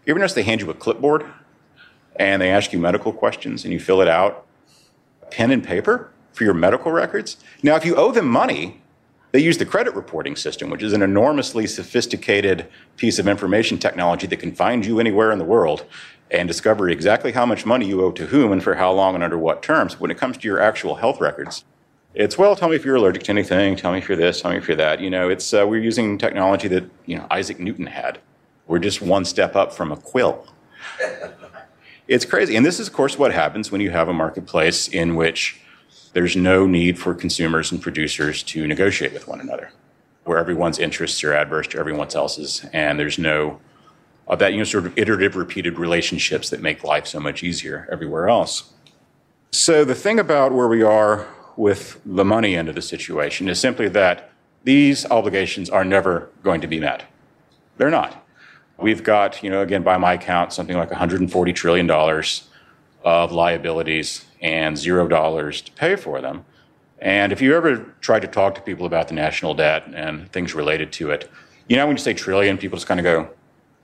[0.06, 1.26] you ever notice they hand you a clipboard
[2.16, 4.46] and they ask you medical questions and you fill it out,
[5.30, 7.38] pen and paper for your medical records?
[7.62, 8.82] Now, if you owe them money,
[9.32, 14.28] they use the credit reporting system, which is an enormously sophisticated piece of information technology
[14.28, 15.86] that can find you anywhere in the world
[16.32, 19.24] and discover exactly how much money you owe to whom and for how long and
[19.24, 20.00] under what terms.
[20.00, 21.64] When it comes to your actual health records,
[22.14, 23.76] it's well, tell me if you're allergic to anything.
[23.76, 24.42] Tell me if you're this.
[24.42, 25.00] Tell me if you're that.
[25.00, 28.20] You know, it's uh, we're using technology that you know Isaac Newton had.
[28.68, 30.48] We're just one step up from a quill.
[32.08, 35.16] it's crazy, and this is, of course, what happens when you have a marketplace in
[35.16, 35.62] which
[36.14, 39.72] there's no need for consumers and producers to negotiate with one another,
[40.26, 43.60] where everyone's interests are adverse to everyone else's, and there's no
[44.28, 47.88] of that you know sort of iterative, repeated relationships that make life so much easier
[47.92, 48.72] everywhere else.
[49.52, 53.60] So the thing about where we are with the money end of the situation is
[53.60, 54.32] simply that
[54.64, 57.06] these obligations are never going to be met.
[57.78, 58.26] They're not.
[58.78, 61.90] We've got, you know, again, by my count, something like $140 trillion
[63.04, 66.46] of liabilities and zero dollars to pay for them.
[67.00, 70.54] And if you ever try to talk to people about the national debt and things
[70.54, 71.30] related to it,
[71.68, 73.30] you know, when you say trillion, people just kind of go,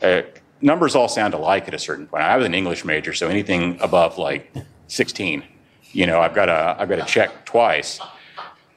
[0.01, 0.21] uh,
[0.61, 2.23] numbers all sound alike at a certain point.
[2.23, 4.51] I was an English major, so anything above like
[4.87, 5.43] 16,
[5.91, 7.99] you know, I've got to, I've got to check twice.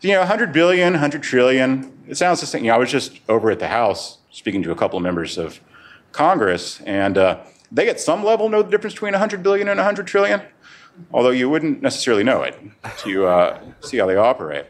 [0.00, 2.64] You know, 100 billion, 100 trillion, it sounds the same.
[2.64, 5.36] You know, I was just over at the House speaking to a couple of members
[5.36, 5.60] of
[6.12, 10.06] Congress, and uh, they at some level know the difference between 100 billion and 100
[10.06, 10.42] trillion
[11.12, 12.58] although you wouldn't necessarily know it
[12.98, 14.66] to uh, see how they operate.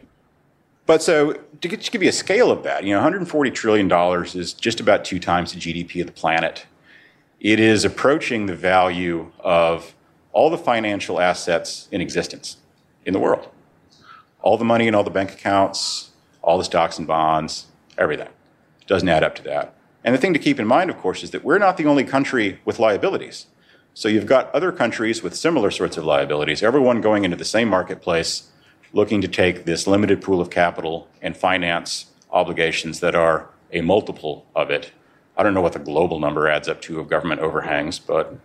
[0.85, 4.53] But so to give you a scale of that, you know, 140 trillion dollars is
[4.53, 6.65] just about two times the GDP of the planet.
[7.39, 9.95] It is approaching the value of
[10.33, 12.57] all the financial assets in existence
[13.05, 13.49] in the world.
[14.41, 17.67] All the money in all the bank accounts, all the stocks and bonds,
[17.97, 18.29] everything.
[18.81, 19.75] It doesn't add up to that.
[20.03, 22.03] And the thing to keep in mind, of course, is that we're not the only
[22.03, 23.47] country with liabilities.
[23.93, 27.67] So you've got other countries with similar sorts of liabilities, everyone going into the same
[27.67, 28.49] marketplace
[28.93, 34.45] looking to take this limited pool of capital and finance obligations that are a multiple
[34.55, 34.91] of it.
[35.37, 38.37] I don't know what the global number adds up to of government overhangs, but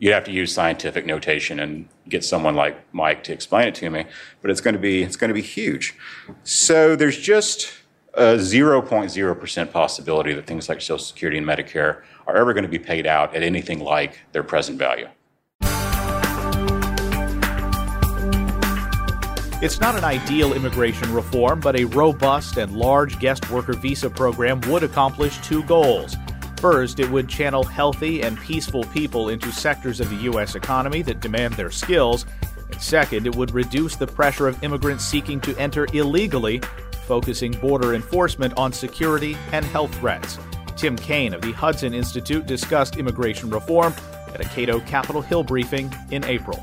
[0.00, 3.88] you'd have to use scientific notation and get someone like Mike to explain it to
[3.88, 4.06] me.
[4.42, 5.94] But it's going to be it's going to be huge.
[6.42, 7.72] So there's just
[8.14, 12.78] a 0.0% possibility that things like Social Security and Medicare are ever going to be
[12.78, 15.08] paid out at anything like their present value.
[19.62, 24.60] It's not an ideal immigration reform, but a robust and large guest worker visa program
[24.62, 26.16] would accomplish two goals.
[26.60, 30.54] First, it would channel healthy and peaceful people into sectors of the U.S.
[30.54, 32.26] economy that demand their skills.
[32.70, 36.60] And second, it would reduce the pressure of immigrants seeking to enter illegally,
[37.06, 40.38] focusing border enforcement on security and health threats.
[40.76, 43.94] Tim Kane of the Hudson Institute discussed immigration reform
[44.34, 46.62] at a Cato Capitol Hill briefing in April.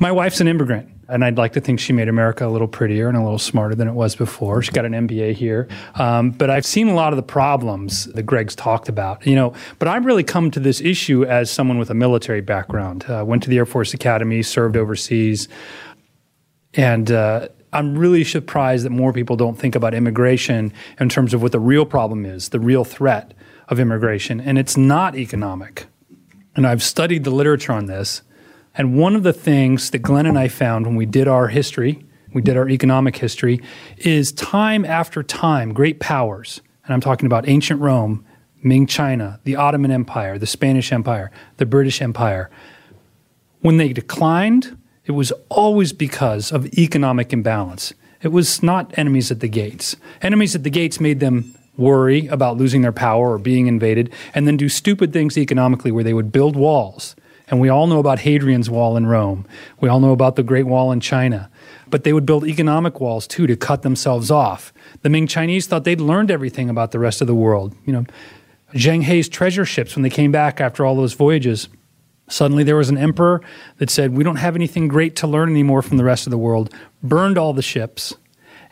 [0.00, 3.08] My wife's an immigrant, and I'd like to think she made America a little prettier
[3.08, 4.62] and a little smarter than it was before.
[4.62, 5.68] She got an MBA here.
[5.94, 9.54] Um, but I've seen a lot of the problems that Greg's talked about, you know.
[9.78, 13.04] But I've really come to this issue as someone with a military background.
[13.08, 15.48] Uh, went to the Air Force Academy, served overseas,
[16.74, 21.42] and uh, I'm really surprised that more people don't think about immigration in terms of
[21.42, 23.34] what the real problem is, the real threat
[23.68, 24.40] of immigration.
[24.40, 25.86] And it's not economic.
[26.54, 28.22] And I've studied the literature on this.
[28.76, 32.04] And one of the things that Glenn and I found when we did our history,
[32.32, 33.60] we did our economic history,
[33.98, 38.24] is time after time, great powers, and I'm talking about ancient Rome,
[38.62, 42.50] Ming China, the Ottoman Empire, the Spanish Empire, the British Empire,
[43.60, 47.92] when they declined, it was always because of economic imbalance.
[48.22, 49.96] It was not enemies at the gates.
[50.22, 54.46] Enemies at the gates made them worry about losing their power or being invaded, and
[54.46, 57.16] then do stupid things economically where they would build walls.
[57.48, 59.46] And we all know about Hadrian's Wall in Rome.
[59.80, 61.48] We all know about the Great Wall in China.
[61.88, 64.72] But they would build economic walls too to cut themselves off.
[65.02, 67.76] The Ming Chinese thought they'd learned everything about the rest of the world.
[67.84, 68.04] You know,
[68.74, 71.68] Zheng He's treasure ships, when they came back after all those voyages,
[72.28, 73.40] suddenly there was an emperor
[73.78, 76.38] that said, We don't have anything great to learn anymore from the rest of the
[76.38, 78.14] world, burned all the ships,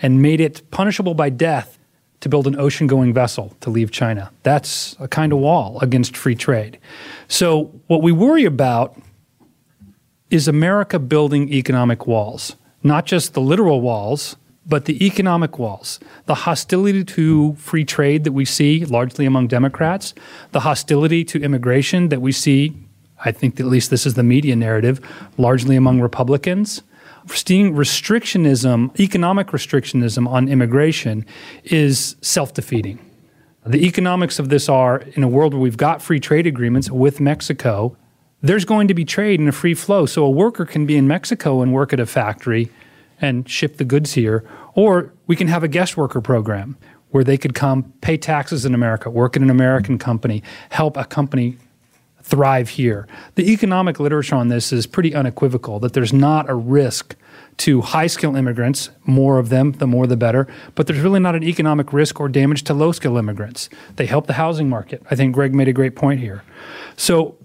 [0.02, 1.78] and made it punishable by death
[2.24, 4.30] to build an ocean going vessel to leave China.
[4.44, 6.78] That's a kind of wall against free trade.
[7.28, 8.98] So, what we worry about
[10.30, 16.34] is America building economic walls, not just the literal walls, but the economic walls, the
[16.34, 20.14] hostility to free trade that we see largely among Democrats,
[20.52, 22.72] the hostility to immigration that we see,
[23.22, 24.98] I think at least this is the media narrative,
[25.36, 26.82] largely among Republicans
[27.74, 31.24] restrictionism, economic restrictionism on immigration
[31.64, 32.98] is self defeating.
[33.66, 37.18] The economics of this are in a world where we've got free trade agreements with
[37.18, 37.96] Mexico,
[38.42, 40.04] there's going to be trade and a free flow.
[40.04, 42.70] So a worker can be in Mexico and work at a factory
[43.22, 44.44] and ship the goods here.
[44.74, 46.76] Or we can have a guest worker program
[47.08, 51.04] where they could come pay taxes in America, work at an American company, help a
[51.04, 51.56] company
[52.24, 53.06] thrive here.
[53.34, 57.14] The economic literature on this is pretty unequivocal that there's not a risk
[57.58, 61.36] to high skill immigrants, more of them, the more the better, but there's really not
[61.36, 63.68] an economic risk or damage to low skill immigrants.
[63.96, 65.02] They help the housing market.
[65.10, 66.42] I think Greg made a great point here.
[66.96, 67.36] So,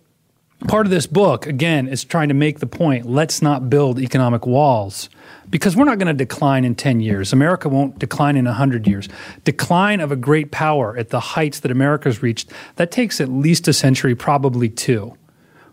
[0.68, 4.46] part of this book, again, is trying to make the point let's not build economic
[4.46, 5.10] walls
[5.50, 7.34] because we're not going to decline in 10 years.
[7.34, 9.10] America won't decline in 100 years.
[9.44, 13.68] Decline of a great power at the heights that America's reached, that takes at least
[13.68, 15.16] a century, probably two.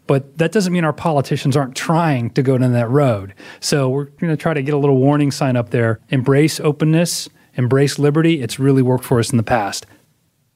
[0.07, 3.34] But that doesn't mean our politicians aren't trying to go down that road.
[3.59, 6.01] So we're going to try to get a little warning sign up there.
[6.11, 8.41] Embrace openness, embrace liberty.
[8.41, 9.84] It's really worked for us in the past.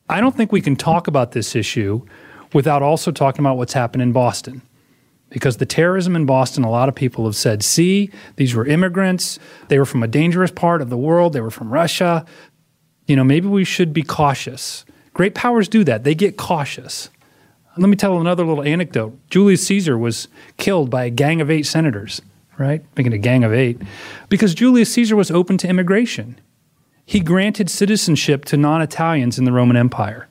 [0.09, 2.05] I don't think we can talk about this issue
[2.53, 4.63] without also talking about what's happened in Boston
[5.31, 9.39] because the terrorism in Boston, a lot of people have said, see, these were immigrants.
[9.69, 11.33] They were from a dangerous part of the world.
[11.33, 12.27] They were from Russia.
[13.07, 14.85] You know, maybe we should be cautious.
[15.15, 17.11] Great powers do that, they get cautious.
[17.77, 19.17] Let me tell another little anecdote.
[19.31, 22.21] Julius Caesar was killed by a gang of eight senators,
[22.59, 22.85] right?
[22.97, 23.81] Making a gang of eight,
[24.29, 26.39] because Julius Caesar was open to immigration.
[27.07, 30.29] He granted citizenship to non Italians in the Roman Empire.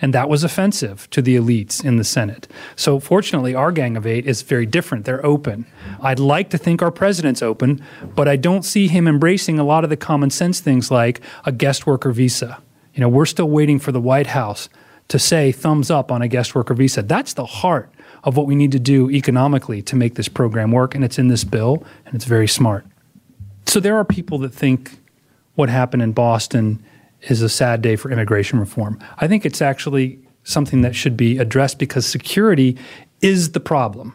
[0.00, 2.46] And that was offensive to the elites in the Senate.
[2.76, 5.04] So, fortunately, our Gang of Eight is very different.
[5.04, 5.66] They're open.
[6.00, 7.82] I'd like to think our president's open,
[8.14, 11.52] but I don't see him embracing a lot of the common sense things like a
[11.52, 12.62] guest worker visa.
[12.94, 14.68] You know, we're still waiting for the White House
[15.08, 17.02] to say thumbs up on a guest worker visa.
[17.02, 17.90] That's the heart
[18.24, 20.94] of what we need to do economically to make this program work.
[20.94, 22.86] And it's in this bill, and it's very smart.
[23.66, 24.98] So, there are people that think
[25.54, 26.84] what happened in Boston
[27.22, 28.98] is a sad day for immigration reform.
[29.18, 32.78] I think it's actually something that should be addressed because security
[33.20, 34.14] is the problem.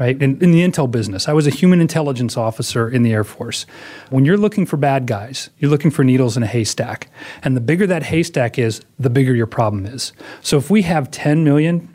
[0.00, 0.20] Right?
[0.20, 3.66] In, in, the intel business, I was a human intelligence officer in the Air Force.
[4.08, 7.08] When you're looking for bad guys, you're looking for needles in a haystack.
[7.44, 10.12] And the bigger that haystack is, the bigger your problem is.
[10.40, 11.94] So if we have 10 million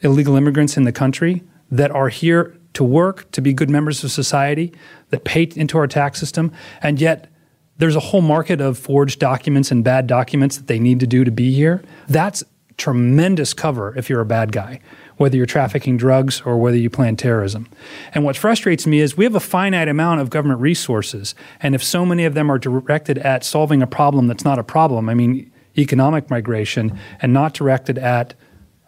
[0.00, 4.10] illegal immigrants in the country that are here to work, to be good members of
[4.10, 4.72] society,
[5.10, 7.29] that pay into our tax system, and yet
[7.80, 11.24] there's a whole market of forged documents and bad documents that they need to do
[11.24, 11.82] to be here.
[12.08, 12.44] That's
[12.76, 14.80] tremendous cover if you're a bad guy,
[15.16, 17.68] whether you're trafficking drugs or whether you plan terrorism.
[18.14, 21.82] And what frustrates me is we have a finite amount of government resources, and if
[21.82, 25.14] so many of them are directed at solving a problem that's not a problem, I
[25.14, 28.34] mean, economic migration, and not directed at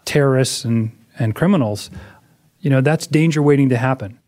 [0.05, 1.91] terrorists and, and criminals,
[2.61, 4.19] you know, that's danger waiting to happen.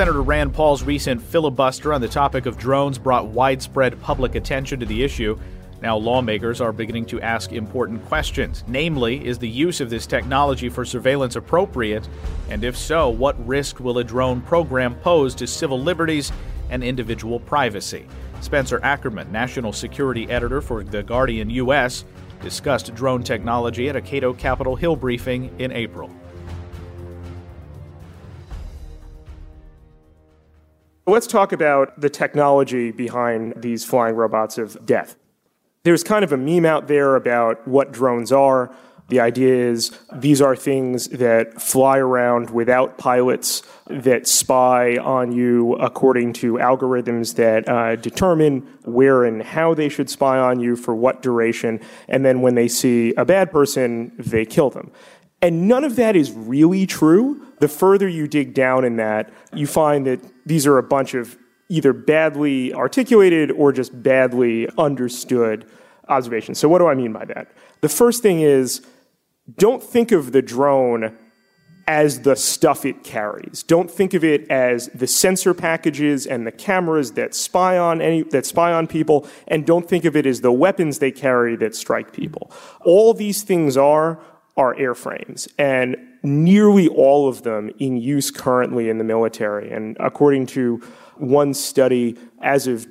[0.00, 4.86] Senator Rand Paul's recent filibuster on the topic of drones brought widespread public attention to
[4.86, 5.38] the issue.
[5.82, 8.64] Now, lawmakers are beginning to ask important questions.
[8.66, 12.08] Namely, is the use of this technology for surveillance appropriate?
[12.48, 16.32] And if so, what risk will a drone program pose to civil liberties
[16.70, 18.06] and individual privacy?
[18.40, 22.06] Spencer Ackerman, national security editor for The Guardian US,
[22.40, 26.10] discussed drone technology at a Cato Capitol Hill briefing in April.
[31.10, 35.16] Let's talk about the technology behind these flying robots of death.
[35.82, 38.72] There's kind of a meme out there about what drones are.
[39.08, 45.74] The idea is these are things that fly around without pilots that spy on you
[45.74, 50.94] according to algorithms that uh, determine where and how they should spy on you for
[50.94, 51.80] what duration.
[52.06, 54.92] And then when they see a bad person, they kill them.
[55.42, 57.46] And none of that is really true.
[57.60, 61.38] The further you dig down in that, you find that these are a bunch of
[61.68, 65.70] either badly articulated or just badly understood
[66.08, 66.58] observations.
[66.58, 67.52] So, what do I mean by that?
[67.80, 68.82] The first thing is
[69.56, 71.16] don't think of the drone
[71.86, 73.62] as the stuff it carries.
[73.62, 78.22] Don't think of it as the sensor packages and the cameras that spy on any
[78.22, 81.74] that spy on people and don't think of it as the weapons they carry that
[81.74, 82.52] strike people.
[82.84, 84.20] All these things are
[84.60, 90.44] are airframes and nearly all of them in use currently in the military and according
[90.44, 90.76] to
[91.16, 92.86] one study as of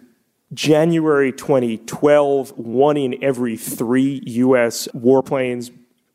[0.51, 4.87] January 2012, one in every three U.S.
[4.95, 5.69] warplanes,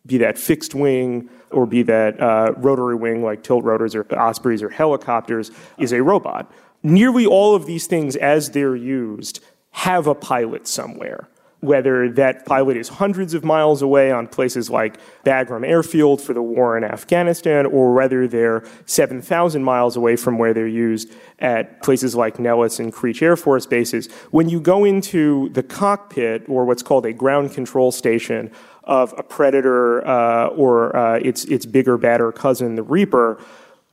[0.04, 4.60] be that fixed wing or be that uh, rotary wing like tilt rotors or ospreys
[4.60, 6.50] or helicopters, is a robot.
[6.82, 9.38] Nearly all of these things, as they're used,
[9.70, 11.28] have a pilot somewhere
[11.64, 16.42] whether that pilot is hundreds of miles away on places like Bagram Airfield for the
[16.42, 22.14] war in Afghanistan, or whether they're 7,000 miles away from where they're used at places
[22.14, 24.08] like Nellis and Creech Air Force bases.
[24.30, 28.50] When you go into the cockpit, or what's called a ground control station,
[28.84, 33.38] of a Predator uh, or uh, its, its bigger, badder cousin, the Reaper,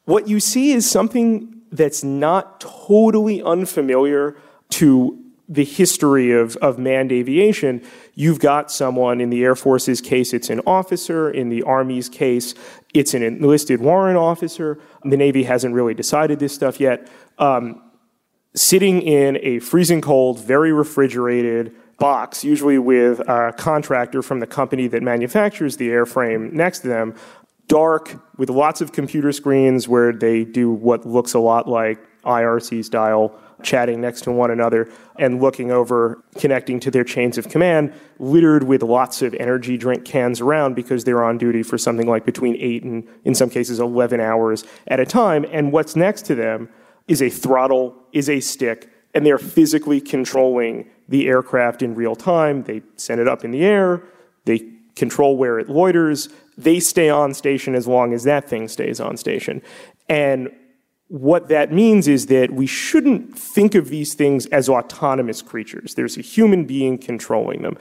[0.05, 4.35] what you see is something that's not totally unfamiliar
[4.69, 5.20] to
[5.51, 7.83] the history of, of manned aviation,
[8.15, 11.29] you've got someone in the Air Force's case, it's an officer.
[11.29, 12.55] In the Army's case,
[12.93, 14.79] it's an enlisted warrant officer.
[15.03, 17.09] The Navy hasn't really decided this stuff yet.
[17.37, 17.83] Um,
[18.55, 24.87] sitting in a freezing cold, very refrigerated box, usually with a contractor from the company
[24.87, 27.13] that manufactures the airframe next to them,
[27.67, 32.85] dark, with lots of computer screens where they do what looks a lot like IRC
[32.85, 37.93] style chatting next to one another and looking over, connecting to their chains of command,
[38.19, 42.25] littered with lots of energy drink cans around because they're on duty for something like
[42.25, 45.45] between eight and, in some cases, 11 hours at a time.
[45.51, 46.69] And what's next to them
[47.07, 52.63] is a throttle, is a stick, and they're physically controlling the aircraft in real time.
[52.63, 54.03] They send it up in the air,
[54.45, 58.99] they control where it loiters, they stay on station as long as that thing stays
[58.99, 59.61] on station.
[60.09, 60.51] And
[61.11, 65.93] what that means is that we shouldn't think of these things as autonomous creatures.
[65.95, 67.77] There's a human being controlling them.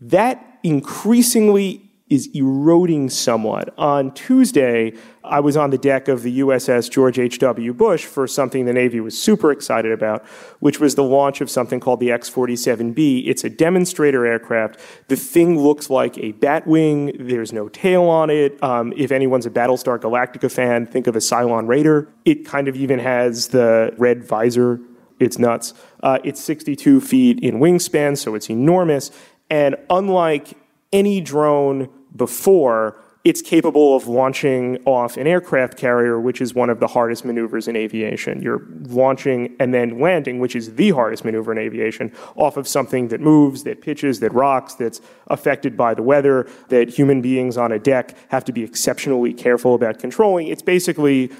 [0.00, 3.72] That increasingly is eroding somewhat.
[3.78, 4.92] On Tuesday,
[5.22, 7.72] I was on the deck of the USS George H.W.
[7.72, 10.26] Bush for something the Navy was super excited about,
[10.58, 13.28] which was the launch of something called the X 47B.
[13.28, 14.80] It's a demonstrator aircraft.
[15.06, 18.60] The thing looks like a Batwing, there's no tail on it.
[18.62, 22.08] Um, if anyone's a Battlestar Galactica fan, think of a Cylon Raider.
[22.24, 24.80] It kind of even has the red visor.
[25.20, 25.74] It's nuts.
[26.02, 29.12] Uh, it's 62 feet in wingspan, so it's enormous.
[29.48, 30.56] And unlike
[30.92, 36.80] any drone before, it's capable of launching off an aircraft carrier, which is one of
[36.80, 38.40] the hardest maneuvers in aviation.
[38.40, 43.08] You're launching and then landing, which is the hardest maneuver in aviation, off of something
[43.08, 47.72] that moves, that pitches, that rocks, that's affected by the weather, that human beings on
[47.72, 50.46] a deck have to be exceptionally careful about controlling.
[50.46, 51.30] It's basically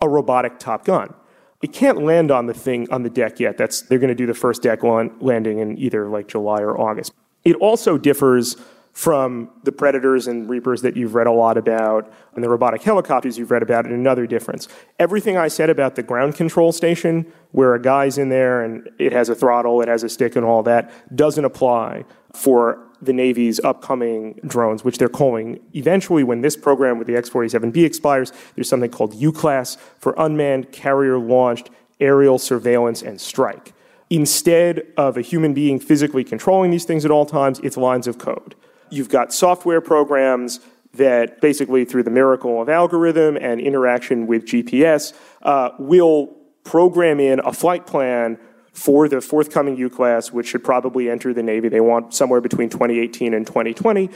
[0.00, 1.14] a robotic Top Gun.
[1.62, 3.56] It can't land on the thing on the deck yet.
[3.56, 7.12] That's they're going to do the first deck landing in either like July or August.
[7.44, 8.56] It also differs
[8.98, 13.38] from the predators and reapers that you've read a lot about and the robotic helicopters
[13.38, 14.66] you've read about and another difference.
[14.98, 19.12] Everything I said about the ground control station, where a guy's in there and it
[19.12, 23.60] has a throttle, it has a stick and all that, doesn't apply for the Navy's
[23.60, 28.68] upcoming drones, which they're calling eventually when this program with the X 47B expires, there's
[28.68, 31.70] something called UCLASS for unmanned carrier launched
[32.00, 33.74] aerial surveillance and strike.
[34.10, 38.18] Instead of a human being physically controlling these things at all times, it's lines of
[38.18, 38.56] code.
[38.90, 40.60] You've got software programs
[40.94, 45.12] that basically, through the miracle of algorithm and interaction with GPS,
[45.42, 46.34] uh, will
[46.64, 48.38] program in a flight plan
[48.72, 51.68] for the forthcoming UCLASS, which should probably enter the Navy.
[51.68, 54.10] They want somewhere between 2018 and 2020,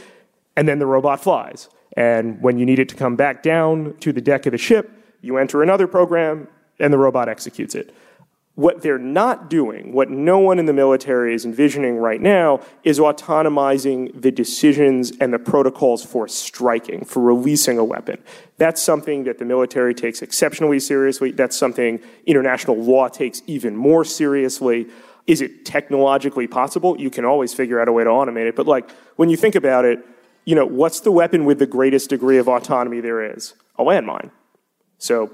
[0.56, 1.68] and then the robot flies.
[1.96, 4.90] And when you need it to come back down to the deck of the ship,
[5.20, 6.48] you enter another program,
[6.78, 7.94] and the robot executes it.
[8.54, 12.98] What they're not doing, what no one in the military is envisioning right now, is
[12.98, 18.22] autonomizing the decisions and the protocols for striking, for releasing a weapon.
[18.58, 21.32] That's something that the military takes exceptionally seriously.
[21.32, 24.86] That's something international law takes even more seriously.
[25.26, 27.00] Is it technologically possible?
[27.00, 28.56] You can always figure out a way to automate it.
[28.56, 30.04] But like when you think about it,
[30.44, 33.54] you know, what's the weapon with the greatest degree of autonomy there is?
[33.78, 34.30] A landmine.
[34.98, 35.30] So,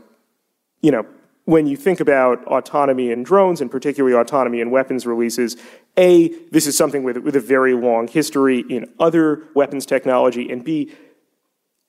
[0.83, 1.05] you know,
[1.49, 5.57] when you think about autonomy in drones and particularly autonomy in weapons releases,
[5.97, 10.63] A, this is something with, with a very long history in other weapons technology, and
[10.63, 10.93] B,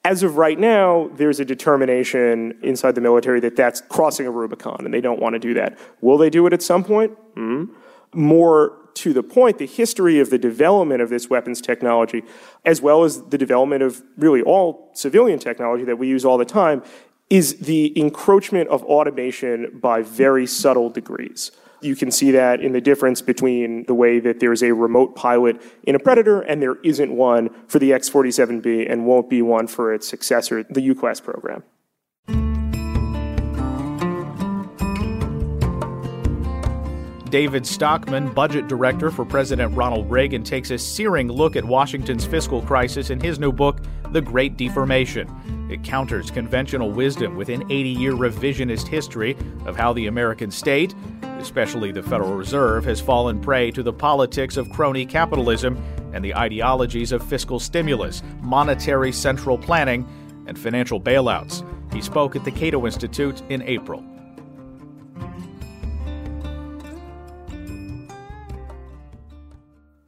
[0.06, 4.86] as of right now, there's a determination inside the military that that's crossing a Rubicon,
[4.86, 5.78] and they don't want to do that.
[6.00, 7.12] Will they do it at some point?
[7.36, 7.74] Mm-hmm.
[8.14, 12.24] More to the point, the history of the development of this weapons technology,
[12.64, 16.46] as well as the development of really all civilian technology that we use all the
[16.46, 16.82] time,
[17.30, 21.52] is the encroachment of automation by very subtle degrees.
[21.82, 25.62] You can see that in the difference between the way that there's a remote pilot
[25.84, 29.68] in a Predator and there isn't one for the X 47B and won't be one
[29.68, 31.64] for its successor, the UCLASS program.
[37.30, 42.64] David Stockman, budget director for President Ronald Reagan, takes a searing look at Washington's fiscal
[42.64, 45.59] crisis in his new book, The Great Deformation.
[45.70, 50.96] It counters conventional wisdom with an 80 year revisionist history of how the American state,
[51.38, 56.36] especially the Federal Reserve, has fallen prey to the politics of crony capitalism and the
[56.36, 60.08] ideologies of fiscal stimulus, monetary central planning,
[60.48, 61.64] and financial bailouts.
[61.94, 64.04] He spoke at the Cato Institute in April.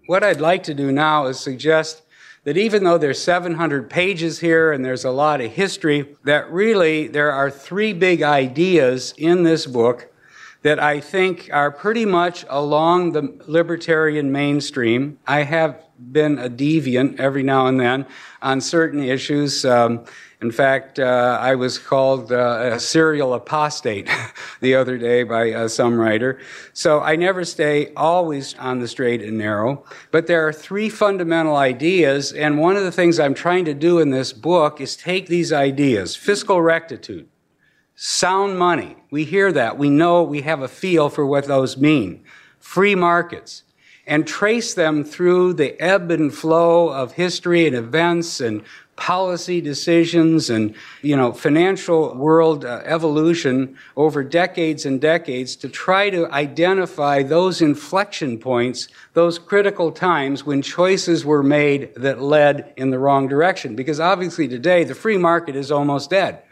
[0.07, 2.01] What I'd like to do now is suggest
[2.43, 7.07] that even though there's 700 pages here and there's a lot of history, that really
[7.07, 10.11] there are three big ideas in this book
[10.63, 15.19] that I think are pretty much along the libertarian mainstream.
[15.25, 18.05] I have been a deviant every now and then
[18.41, 19.65] on certain issues.
[19.65, 20.05] Um,
[20.41, 24.09] in fact, uh, I was called uh, a serial apostate
[24.59, 26.39] the other day by uh, some writer.
[26.73, 29.83] So I never stay always on the straight and narrow.
[30.09, 33.99] But there are three fundamental ideas, and one of the things I'm trying to do
[33.99, 37.27] in this book is take these ideas fiscal rectitude,
[37.93, 38.97] sound money.
[39.11, 39.77] We hear that.
[39.77, 42.23] We know we have a feel for what those mean.
[42.59, 43.61] Free markets
[44.07, 48.63] and trace them through the ebb and flow of history and events and
[48.95, 56.09] policy decisions and you know financial world uh, evolution over decades and decades to try
[56.09, 62.89] to identify those inflection points those critical times when choices were made that led in
[62.89, 63.75] the wrong direction.
[63.75, 66.43] Because obviously today the free market is almost dead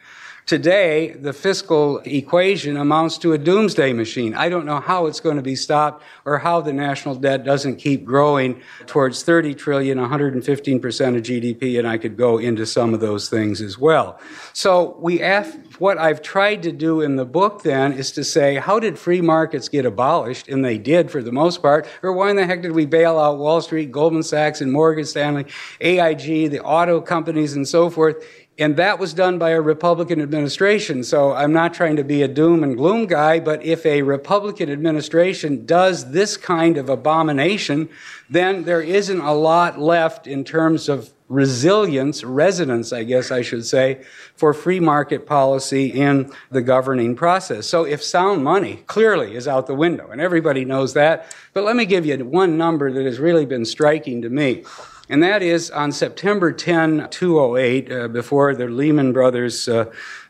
[0.50, 4.34] Today, the fiscal equation amounts to a doomsday machine.
[4.34, 7.76] I don't know how it's going to be stopped or how the national debt doesn't
[7.76, 13.00] keep growing towards 30 trillion, 115% of GDP, and I could go into some of
[13.00, 14.20] those things as well.
[14.54, 18.56] So we ask, what I've tried to do in the book then is to say,
[18.56, 20.48] how did free markets get abolished?
[20.48, 21.86] And they did for the most part.
[22.02, 25.06] Or why in the heck did we bail out Wall Street, Goldman Sachs, and Morgan
[25.06, 25.46] Stanley,
[25.80, 28.26] AIG, the auto companies, and so forth?
[28.60, 31.06] And that was done by a Republican administration.
[31.06, 34.70] So I'm not trying to be a doom and gloom guy, but if a Republican
[34.70, 37.88] administration does this kind of abomination,
[38.30, 43.66] then there isn't a lot left in terms of resilience, resonance, I guess I should
[43.66, 44.04] say,
[44.36, 47.68] for free market policy in the governing process.
[47.68, 51.76] So if sound money clearly is out the window, and everybody knows that, but let
[51.76, 54.64] me give you one number that has really been striking to me.
[55.10, 59.86] And that is on September 10, 2008, uh, before the Lehman Brothers uh,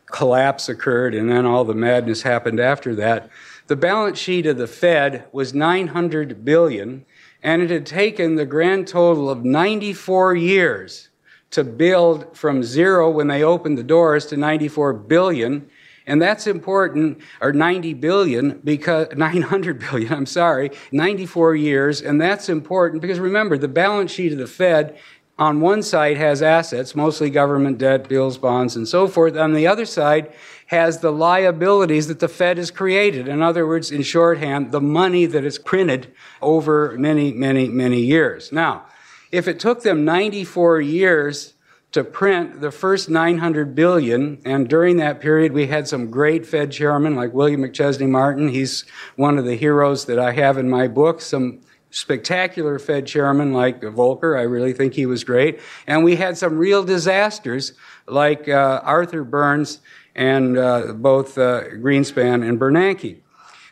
[0.05, 3.29] collapse occurred and then all the madness happened after that,
[3.67, 7.05] the balance sheet of the Fed was 900 billion
[7.43, 11.09] and it had taken the grand total of 94 years
[11.51, 15.69] to build from zero when they opened the doors to 94 billion
[16.09, 22.01] and that's important, or 90 billion, because 900 billion, I'm sorry, 94 years.
[22.01, 24.97] And that's important because remember, the balance sheet of the Fed
[25.37, 29.37] on one side has assets, mostly government debt, bills, bonds, and so forth.
[29.37, 30.33] On the other side
[30.65, 33.27] has the liabilities that the Fed has created.
[33.27, 38.51] In other words, in shorthand, the money that is printed over many, many, many years.
[38.51, 38.85] Now,
[39.31, 41.53] if it took them 94 years
[41.91, 46.71] to print the first 900 billion and during that period we had some great fed
[46.71, 48.49] chairmen like william mcchesney martin.
[48.49, 48.85] He's
[49.15, 51.21] one of the heroes that i have in my book.
[51.21, 51.61] Some
[51.91, 54.37] spectacular fed chairman like volcker.
[54.37, 55.59] I really think he was great.
[55.87, 57.73] And we had some real disasters
[58.07, 59.79] like uh, arthur burns
[60.15, 63.17] and uh, both uh, greenspan and bernanke.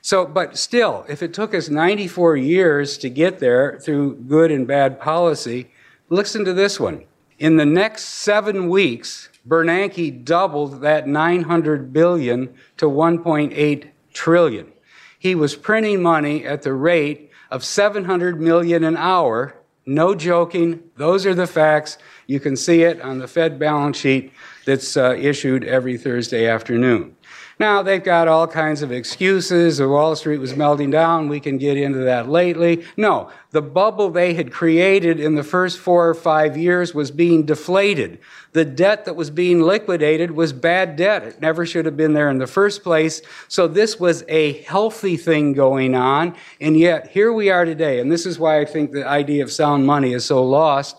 [0.01, 4.65] So, but still, if it took us 94 years to get there through good and
[4.65, 5.72] bad policy,
[6.09, 7.03] listen to this one.
[7.40, 14.72] In the next seven weeks, Bernanke doubled that 900 billion to 1.8 trillion.
[15.20, 19.56] He was printing money at the rate of 700 million an hour
[19.90, 20.84] No joking.
[20.98, 21.98] Those are the facts.
[22.28, 24.34] You can see it on the Fed balance sheet
[24.66, 27.16] that's uh, issued every Thursday afternoon.
[27.60, 29.78] Now, they've got all kinds of excuses.
[29.78, 31.28] The Wall Street was melting down.
[31.28, 32.86] We can get into that lately.
[32.95, 37.45] No, the bubble they had created in the first four or five years was being
[37.45, 38.20] deflated.
[38.51, 41.24] The debt that was being liquidated was bad debt.
[41.24, 43.24] It never should have been there in the first place.
[43.47, 46.36] So this was a healthy thing going on.
[46.62, 47.99] And yet, here we are today.
[47.99, 50.95] And this is why I think the idea of sound money is so lost.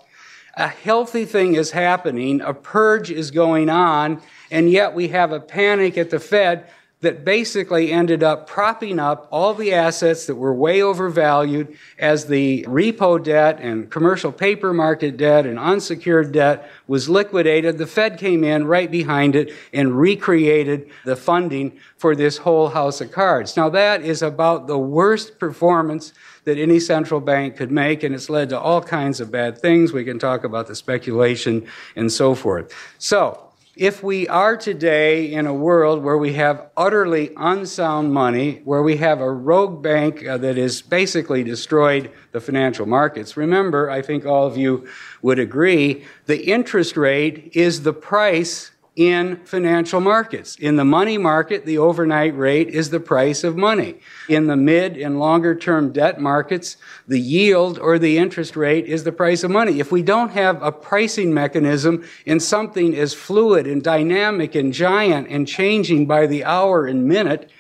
[0.56, 2.40] A healthy thing is happening.
[2.40, 4.20] A purge is going on
[4.50, 6.66] and yet we have a panic at the Fed
[7.00, 12.64] that basically ended up propping up all the assets that were way overvalued as the
[12.64, 17.78] repo debt and commercial paper market debt and unsecured debt was liquidated.
[17.78, 23.00] The Fed came in right behind it and recreated the funding for this whole house
[23.00, 23.56] of cards.
[23.56, 26.12] Now that is about the worst performance
[26.44, 29.92] that any central bank could make, and it's led to all kinds of bad things.
[29.92, 32.72] We can talk about the speculation and so forth.
[32.96, 33.47] So,
[33.78, 38.96] if we are today in a world where we have utterly unsound money, where we
[38.96, 44.26] have a rogue bank uh, that has basically destroyed the financial markets, remember, I think
[44.26, 44.88] all of you
[45.22, 50.56] would agree, the interest rate is the price in financial markets.
[50.56, 54.00] In the money market, the overnight rate is the price of money.
[54.28, 56.76] In the mid and longer term debt markets,
[57.06, 59.78] the yield or the interest rate is the price of money.
[59.78, 65.28] If we don't have a pricing mechanism in something as fluid and dynamic and giant
[65.28, 67.52] and changing by the hour and minute,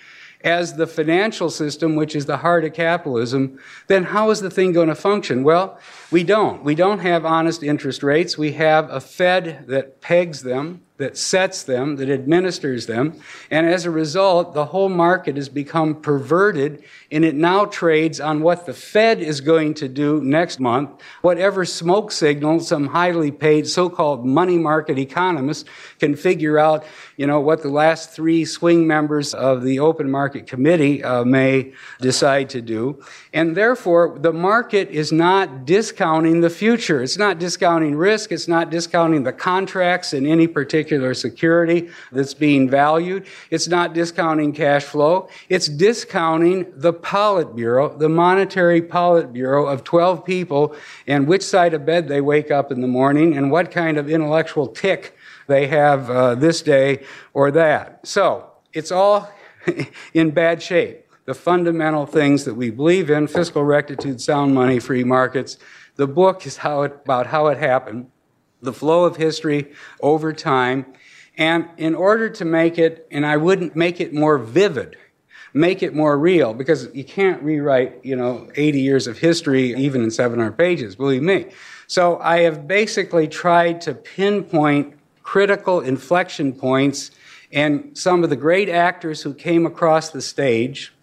[0.42, 4.72] as the financial system, which is the heart of capitalism, then how is the thing
[4.72, 5.42] going to function?
[5.42, 5.78] Well,
[6.10, 6.62] we don't.
[6.64, 8.38] We don't have honest interest rates.
[8.38, 13.20] We have a Fed that pegs them that sets them, that administers them.
[13.50, 18.42] And as a result, the whole market has become perverted and it now trades on
[18.42, 20.90] what the Fed is going to do next month,
[21.22, 25.64] whatever smoke signal some highly paid so-called money market economists
[26.00, 26.84] can figure out,
[27.16, 31.72] you know, what the last three swing members of the open market committee uh, may
[32.00, 33.02] decide to do.
[33.32, 37.02] And therefore, the market is not discounting the future.
[37.02, 38.32] It's not discounting risk.
[38.32, 43.26] It's not discounting the contracts in any particular security that's being valued.
[43.50, 45.28] It's not discounting cash flow.
[45.50, 50.74] It's discounting the Politburo, the monetary Politburo of 12 people
[51.06, 54.08] and which side of bed they wake up in the morning and what kind of
[54.08, 55.14] intellectual tic
[55.48, 57.04] they have uh, this day
[57.34, 58.06] or that.
[58.06, 59.30] So it's all
[60.14, 65.04] in bad shape the fundamental things that we believe in fiscal rectitude, sound money, free
[65.04, 65.58] markets.
[65.96, 68.10] The book is how it, about how it happened,
[68.62, 70.86] the flow of history over time.
[71.36, 74.96] And in order to make it, and I wouldn't make it more vivid,
[75.52, 80.02] make it more real, because you can't rewrite, you know, 80 years of history even
[80.02, 81.50] in 700 pages, believe me.
[81.88, 87.10] So I have basically tried to pinpoint critical inflection points
[87.52, 90.94] and some of the great actors who came across the stage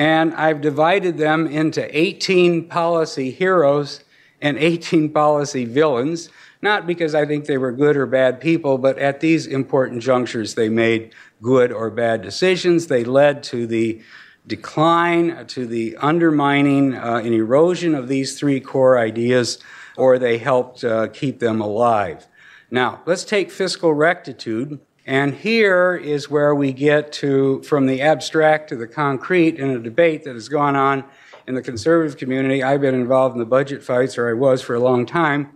[0.00, 4.02] and I've divided them into 18 policy heroes
[4.40, 6.30] and 18 policy villains,
[6.62, 10.54] not because I think they were good or bad people, but at these important junctures
[10.54, 12.86] they made good or bad decisions.
[12.86, 14.00] They led to the
[14.46, 19.58] decline, to the undermining uh, and erosion of these three core ideas,
[19.98, 22.26] or they helped uh, keep them alive.
[22.70, 24.80] Now, let's take fiscal rectitude.
[25.06, 29.78] And here is where we get to from the abstract to the concrete in a
[29.78, 31.04] debate that has gone on
[31.46, 32.62] in the conservative community.
[32.62, 35.50] I've been involved in the budget fights, or I was for a long time.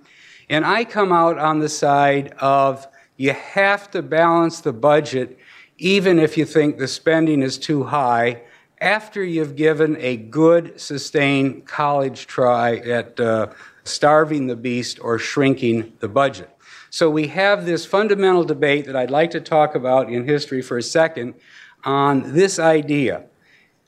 [0.48, 2.86] And I come out on the side of
[3.16, 5.38] you have to balance the budget
[5.78, 8.42] even if you think the spending is too high
[8.80, 13.48] after you've given a good, sustained college try at uh,
[13.84, 16.53] starving the beast or shrinking the budget.
[16.94, 20.78] So we have this fundamental debate that I'd like to talk about in history for
[20.78, 21.34] a second
[21.82, 23.24] on this idea.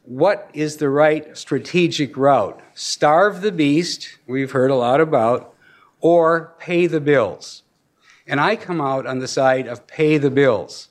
[0.03, 2.61] What is the right strategic route?
[2.75, 5.55] Starve the beast, we've heard a lot about,
[6.01, 7.63] or pay the bills.
[8.27, 10.89] And I come out on the side of pay the bills.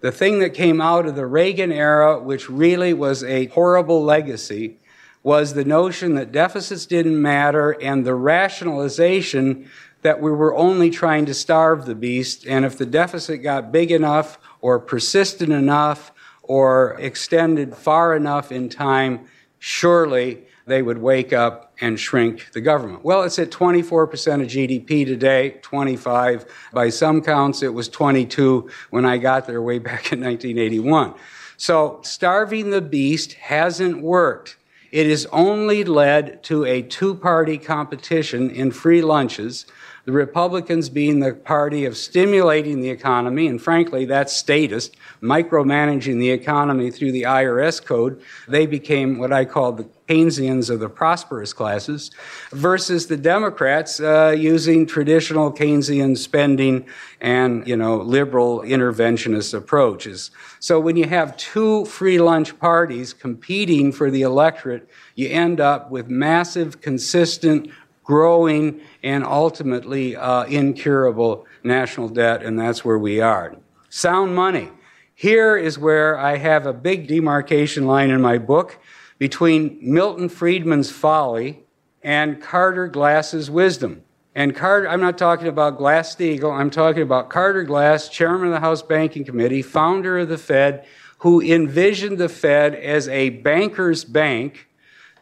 [0.00, 4.76] The thing that came out of the Reagan era, which really was a horrible legacy,
[5.24, 9.68] was the notion that deficits didn't matter and the rationalization
[10.02, 13.90] that we were only trying to starve the beast, and if the deficit got big
[13.90, 19.26] enough or persistent enough or extended far enough in time,
[19.58, 23.04] surely they would wake up and shrink the government.
[23.04, 27.62] Well, it's at 24% of GDP today, 25 by some counts.
[27.62, 31.14] It was 22 when I got there way back in 1981.
[31.56, 34.58] So starving the beast hasn't worked.
[34.92, 39.66] It has only led to a two party competition in free lunches
[40.08, 46.30] the Republicans being the party of stimulating the economy, and frankly, that's statist, micromanaging the
[46.30, 48.18] economy through the IRS code.
[48.48, 52.10] They became what I call the Keynesians of the prosperous classes,
[52.52, 56.86] versus the Democrats uh, using traditional Keynesian spending
[57.20, 60.30] and, you know, liberal interventionist approaches.
[60.58, 65.90] So when you have two free lunch parties competing for the electorate, you end up
[65.90, 67.70] with massive, consistent,
[68.08, 73.54] growing, and ultimately uh, incurable national debt, and that's where we are.
[73.90, 74.70] Sound money.
[75.14, 78.78] Here is where I have a big demarcation line in my book
[79.18, 81.66] between Milton Friedman's folly
[82.02, 84.02] and Carter Glass's wisdom.
[84.34, 88.54] And Carter, I'm not talking about Glass Steagall, I'm talking about Carter Glass, chairman of
[88.54, 90.86] the House Banking Committee, founder of the Fed,
[91.18, 94.68] who envisioned the Fed as a banker's bank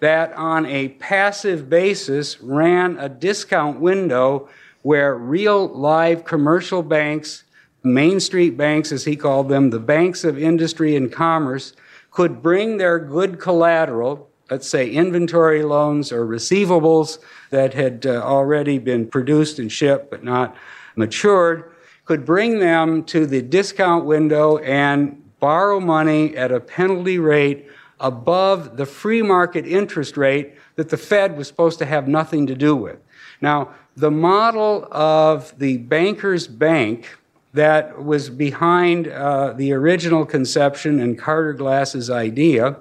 [0.01, 4.49] that on a passive basis ran a discount window
[4.82, 7.44] where real live commercial banks,
[7.82, 11.72] Main Street banks as he called them, the banks of industry and commerce,
[12.11, 17.18] could bring their good collateral, let's say inventory loans or receivables
[17.51, 20.57] that had uh, already been produced and shipped but not
[20.94, 21.72] matured,
[22.05, 27.68] could bring them to the discount window and borrow money at a penalty rate
[28.01, 32.55] above the free market interest rate that the Fed was supposed to have nothing to
[32.55, 32.99] do with.
[33.40, 37.16] Now, the model of the banker's bank
[37.55, 42.76] that was behind uh, the original conception and Carter Glass's idea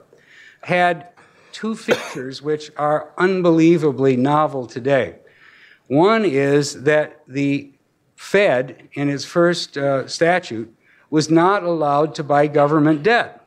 [0.62, 1.10] had
[1.54, 5.16] two features which are unbelievably novel today.
[5.88, 7.72] One is that the
[8.18, 10.76] Fed, in its first uh, statute,
[11.10, 13.45] was not allowed to buy government debt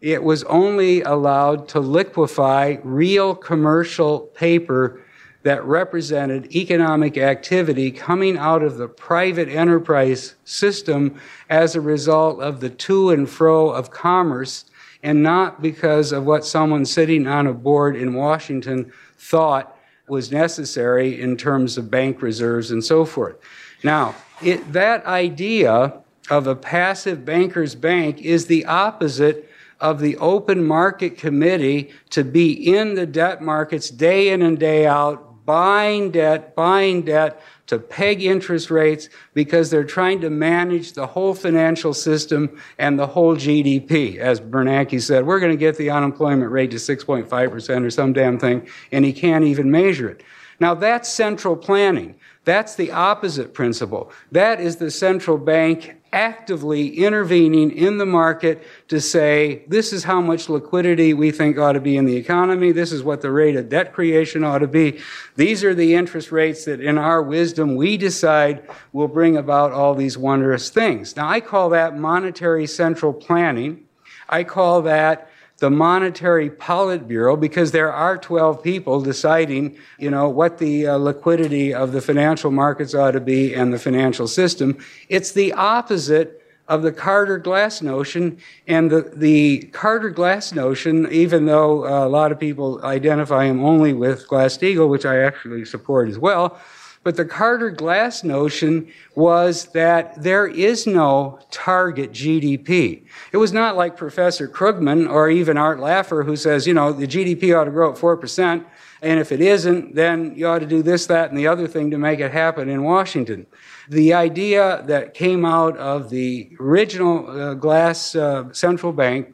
[0.00, 5.02] it was only allowed to liquefy real commercial paper
[5.42, 12.60] that represented economic activity coming out of the private enterprise system as a result of
[12.60, 14.64] the to and fro of commerce
[15.02, 19.78] and not because of what someone sitting on a board in Washington thought
[20.08, 23.36] was necessary in terms of bank reserves and so forth.
[23.84, 29.48] Now, it, that idea of a passive banker's bank is the opposite
[29.80, 34.86] of the open market committee to be in the debt markets day in and day
[34.86, 41.06] out, buying debt, buying debt to peg interest rates because they're trying to manage the
[41.06, 44.16] whole financial system and the whole GDP.
[44.18, 48.38] As Bernanke said, we're going to get the unemployment rate to 6.5% or some damn
[48.38, 50.22] thing, and he can't even measure it.
[50.58, 52.14] Now that's central planning.
[52.44, 54.12] That's the opposite principle.
[54.32, 60.18] That is the central bank actively intervening in the market to say, this is how
[60.18, 62.72] much liquidity we think ought to be in the economy.
[62.72, 64.98] This is what the rate of debt creation ought to be.
[65.34, 69.94] These are the interest rates that in our wisdom we decide will bring about all
[69.94, 71.14] these wondrous things.
[71.16, 73.84] Now I call that monetary central planning.
[74.26, 80.58] I call that the monetary politburo because there are 12 people deciding you know what
[80.58, 84.76] the uh, liquidity of the financial markets ought to be and the financial system.
[85.08, 91.46] It's the opposite of the Carter Glass notion and the, the Carter Glass notion, even
[91.46, 96.08] though uh, a lot of people identify him only with Glass-Steagall, which I actually support
[96.08, 96.58] as well,
[97.06, 103.04] but the Carter Glass notion was that there is no target GDP.
[103.30, 107.06] It was not like Professor Krugman or even Art Laffer who says, you know, the
[107.06, 108.64] GDP ought to grow at 4%,
[109.02, 111.92] and if it isn't, then you ought to do this, that, and the other thing
[111.92, 113.46] to make it happen in Washington.
[113.88, 119.32] The idea that came out of the original uh, Glass uh, Central Bank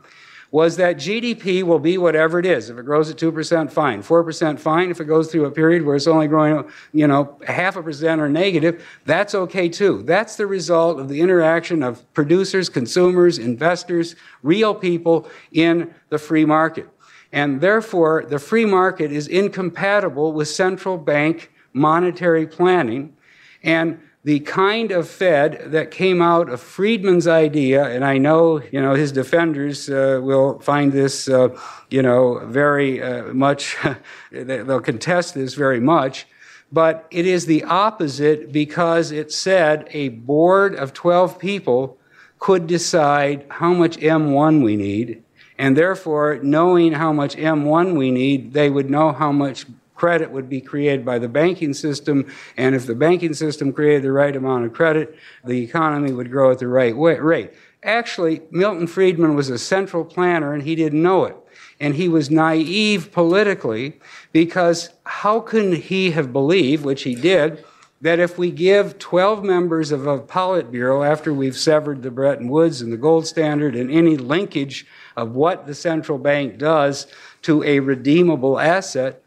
[0.52, 2.68] was that GDP will be whatever it is.
[2.68, 4.02] If it grows at 2%, fine.
[4.02, 4.90] 4%, fine.
[4.90, 8.20] If it goes through a period where it's only growing, you know, half a percent
[8.20, 10.02] or negative, that's okay too.
[10.02, 16.44] That's the result of the interaction of producers, consumers, investors, real people in the free
[16.44, 16.86] market.
[17.32, 23.16] And therefore, the free market is incompatible with central bank monetary planning.
[23.62, 28.80] And the kind of Fed that came out of Friedman's idea, and I know you
[28.80, 31.48] know his defenders uh, will find this uh,
[31.90, 33.76] you know very uh, much
[34.30, 36.26] they'll contest this very much,
[36.70, 41.98] but it is the opposite because it said a board of 12 people
[42.38, 45.22] could decide how much M1 we need,
[45.58, 49.66] and therefore knowing how much M1 we need, they would know how much
[50.02, 52.26] credit would be created by the banking system.
[52.56, 56.50] And if the banking system created the right amount of credit, the economy would grow
[56.50, 57.52] at the right rate.
[57.84, 61.36] Actually, Milton Friedman was a central planner and he didn't know it.
[61.78, 64.00] and he was naive politically
[64.32, 67.64] because how can he have believed, which he did,
[68.00, 72.82] that if we give 12 members of a Politburo after we've severed the Bretton Woods
[72.82, 74.84] and the gold standard and any linkage
[75.16, 77.06] of what the central bank does
[77.42, 79.22] to a redeemable asset,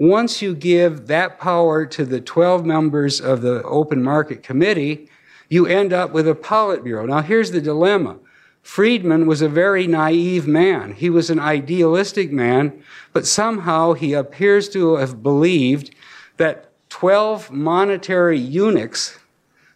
[0.00, 5.06] once you give that power to the 12 members of the open market committee,
[5.50, 7.06] you end up with a Politburo.
[7.06, 8.16] Now, here's the dilemma.
[8.62, 10.94] Friedman was a very naive man.
[10.94, 12.82] He was an idealistic man,
[13.12, 15.94] but somehow he appears to have believed
[16.38, 19.18] that 12 monetary eunuchs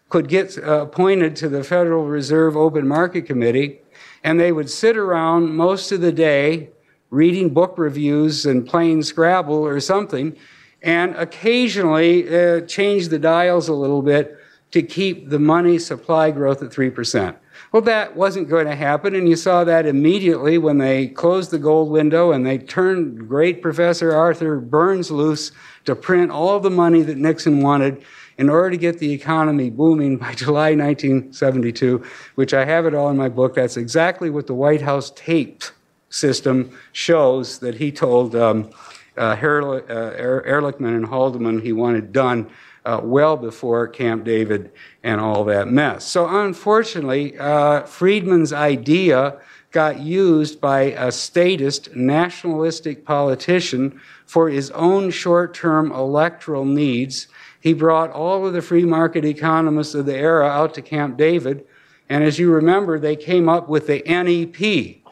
[0.09, 3.79] could get uh, appointed to the Federal Reserve Open Market Committee,
[4.23, 6.69] and they would sit around most of the day
[7.15, 10.35] reading book reviews and playing Scrabble or something,
[10.81, 14.37] and occasionally uh, change the dials a little bit
[14.71, 17.37] to keep the money supply growth at 3%.
[17.71, 21.57] Well, that wasn't going to happen, and you saw that immediately when they closed the
[21.57, 25.53] gold window and they turned great Professor Arthur Burns loose
[25.85, 28.03] to print all the money that Nixon wanted
[28.37, 32.03] in order to get the economy booming by July 1972,
[32.35, 33.55] which I have it all in my book.
[33.55, 35.71] That's exactly what the White House taped
[36.09, 38.69] system shows that he told um,
[39.17, 42.49] uh, Ehrlichman and Haldeman he wanted done
[42.85, 44.71] uh, well before Camp David
[45.03, 46.05] and all that mess.
[46.05, 49.39] So, unfortunately, uh, Friedman's idea
[49.71, 57.27] got used by a statist, nationalistic politician for his own short term electoral needs.
[57.59, 61.65] He brought all of the free market economists of the era out to Camp David,
[62.07, 65.03] and as you remember, they came up with the NEP,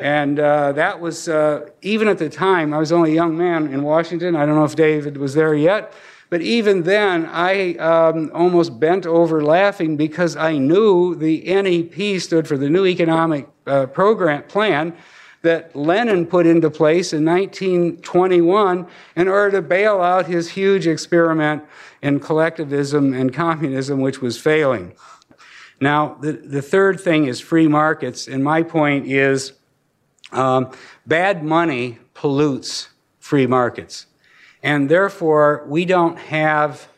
[0.00, 3.72] and uh, that was, uh, even at the time, I was only a young man
[3.72, 4.34] in Washington.
[4.34, 5.92] I don't know if David was there yet.
[6.30, 12.46] But even then, I um, almost bent over laughing because I knew the NEP stood
[12.46, 14.96] for the New Economic uh, Program Plan
[15.42, 18.86] that Lenin put into place in 1921
[19.16, 21.64] in order to bail out his huge experiment
[22.00, 24.94] in collectivism and communism, which was failing.
[25.80, 29.54] Now, the, the third thing is free markets, and my point is
[30.32, 30.70] um,
[31.06, 34.06] bad money pollutes free markets.
[34.62, 36.88] And therefore, we don't have,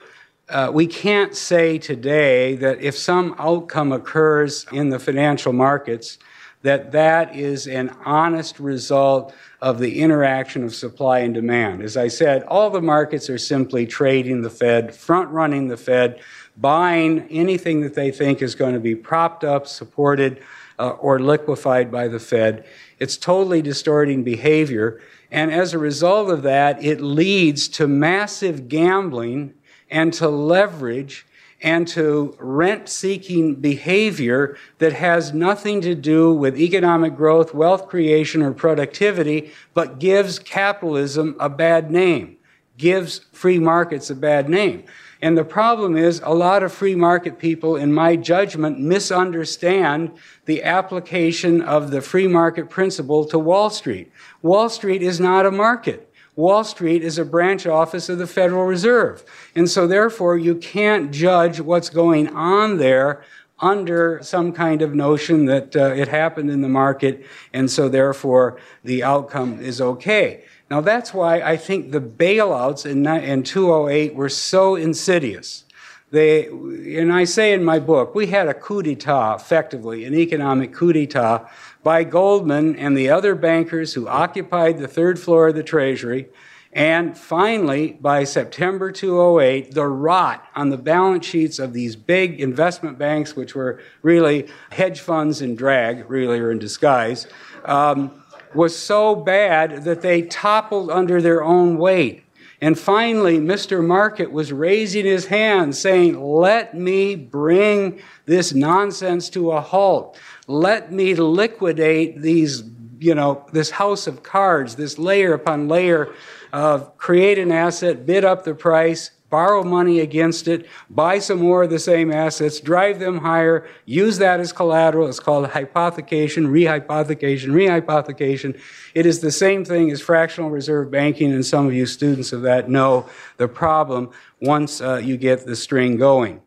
[0.48, 6.18] uh, we can't say today that if some outcome occurs in the financial markets,
[6.62, 11.82] that that is an honest result of the interaction of supply and demand.
[11.82, 16.20] As I said, all the markets are simply trading the Fed, front running the Fed,
[16.56, 20.42] buying anything that they think is going to be propped up, supported,
[20.78, 22.64] uh, or liquefied by the Fed.
[23.02, 25.00] It's totally distorting behavior.
[25.28, 29.54] And as a result of that, it leads to massive gambling
[29.90, 31.26] and to leverage
[31.60, 38.40] and to rent seeking behavior that has nothing to do with economic growth, wealth creation,
[38.40, 42.36] or productivity, but gives capitalism a bad name,
[42.78, 44.84] gives free markets a bad name.
[45.22, 50.10] And the problem is, a lot of free market people, in my judgment, misunderstand
[50.46, 54.10] the application of the free market principle to Wall Street.
[54.42, 56.12] Wall Street is not a market.
[56.34, 59.22] Wall Street is a branch office of the Federal Reserve.
[59.54, 63.22] And so therefore, you can't judge what's going on there
[63.60, 68.58] under some kind of notion that uh, it happened in the market, and so therefore
[68.82, 70.42] the outcome is okay.
[70.72, 75.64] Now, that's why I think the bailouts in, in 2008 were so insidious.
[76.10, 80.72] They, and I say in my book, we had a coup d'etat, effectively, an economic
[80.72, 81.46] coup d'etat
[81.82, 86.30] by Goldman and the other bankers who occupied the third floor of the Treasury.
[86.72, 92.96] And finally, by September 2008, the rot on the balance sheets of these big investment
[92.96, 97.26] banks, which were really hedge funds in drag, really, or in disguise,
[97.66, 98.21] um,
[98.54, 102.24] was so bad that they toppled under their own weight.
[102.60, 103.84] And finally, Mr.
[103.84, 110.16] Market was raising his hand saying, Let me bring this nonsense to a halt.
[110.46, 112.62] Let me liquidate these,
[113.00, 116.14] you know, this house of cards, this layer upon layer
[116.52, 121.64] of create an asset, bid up the price, borrow money against it, buy some more
[121.64, 125.08] of the same assets, drive them higher, use that as collateral.
[125.08, 128.60] It's called hypothecation, rehypothecation, rehypothecation.
[128.94, 132.42] It is the same thing as fractional reserve banking, and some of you students of
[132.42, 133.08] that know
[133.38, 134.10] the problem
[134.40, 136.42] once uh, you get the string going.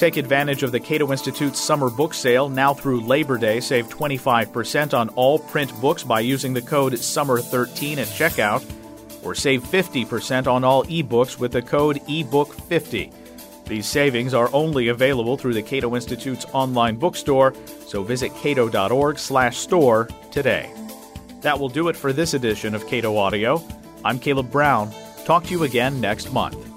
[0.00, 3.60] Take advantage of the Cato Institute's summer book sale now through Labor Day.
[3.60, 8.64] Save 25% on all print books by using the code SUMMER13 at checkout,
[9.22, 13.12] or save 50% on all ebooks with the code EBOOK50.
[13.66, 17.52] These savings are only available through the Cato Institute's online bookstore,
[17.86, 20.72] so visit cato.org/store today.
[21.42, 23.62] That will do it for this edition of Cato Audio.
[24.02, 24.94] I'm Caleb Brown.
[25.26, 26.69] Talk to you again next month.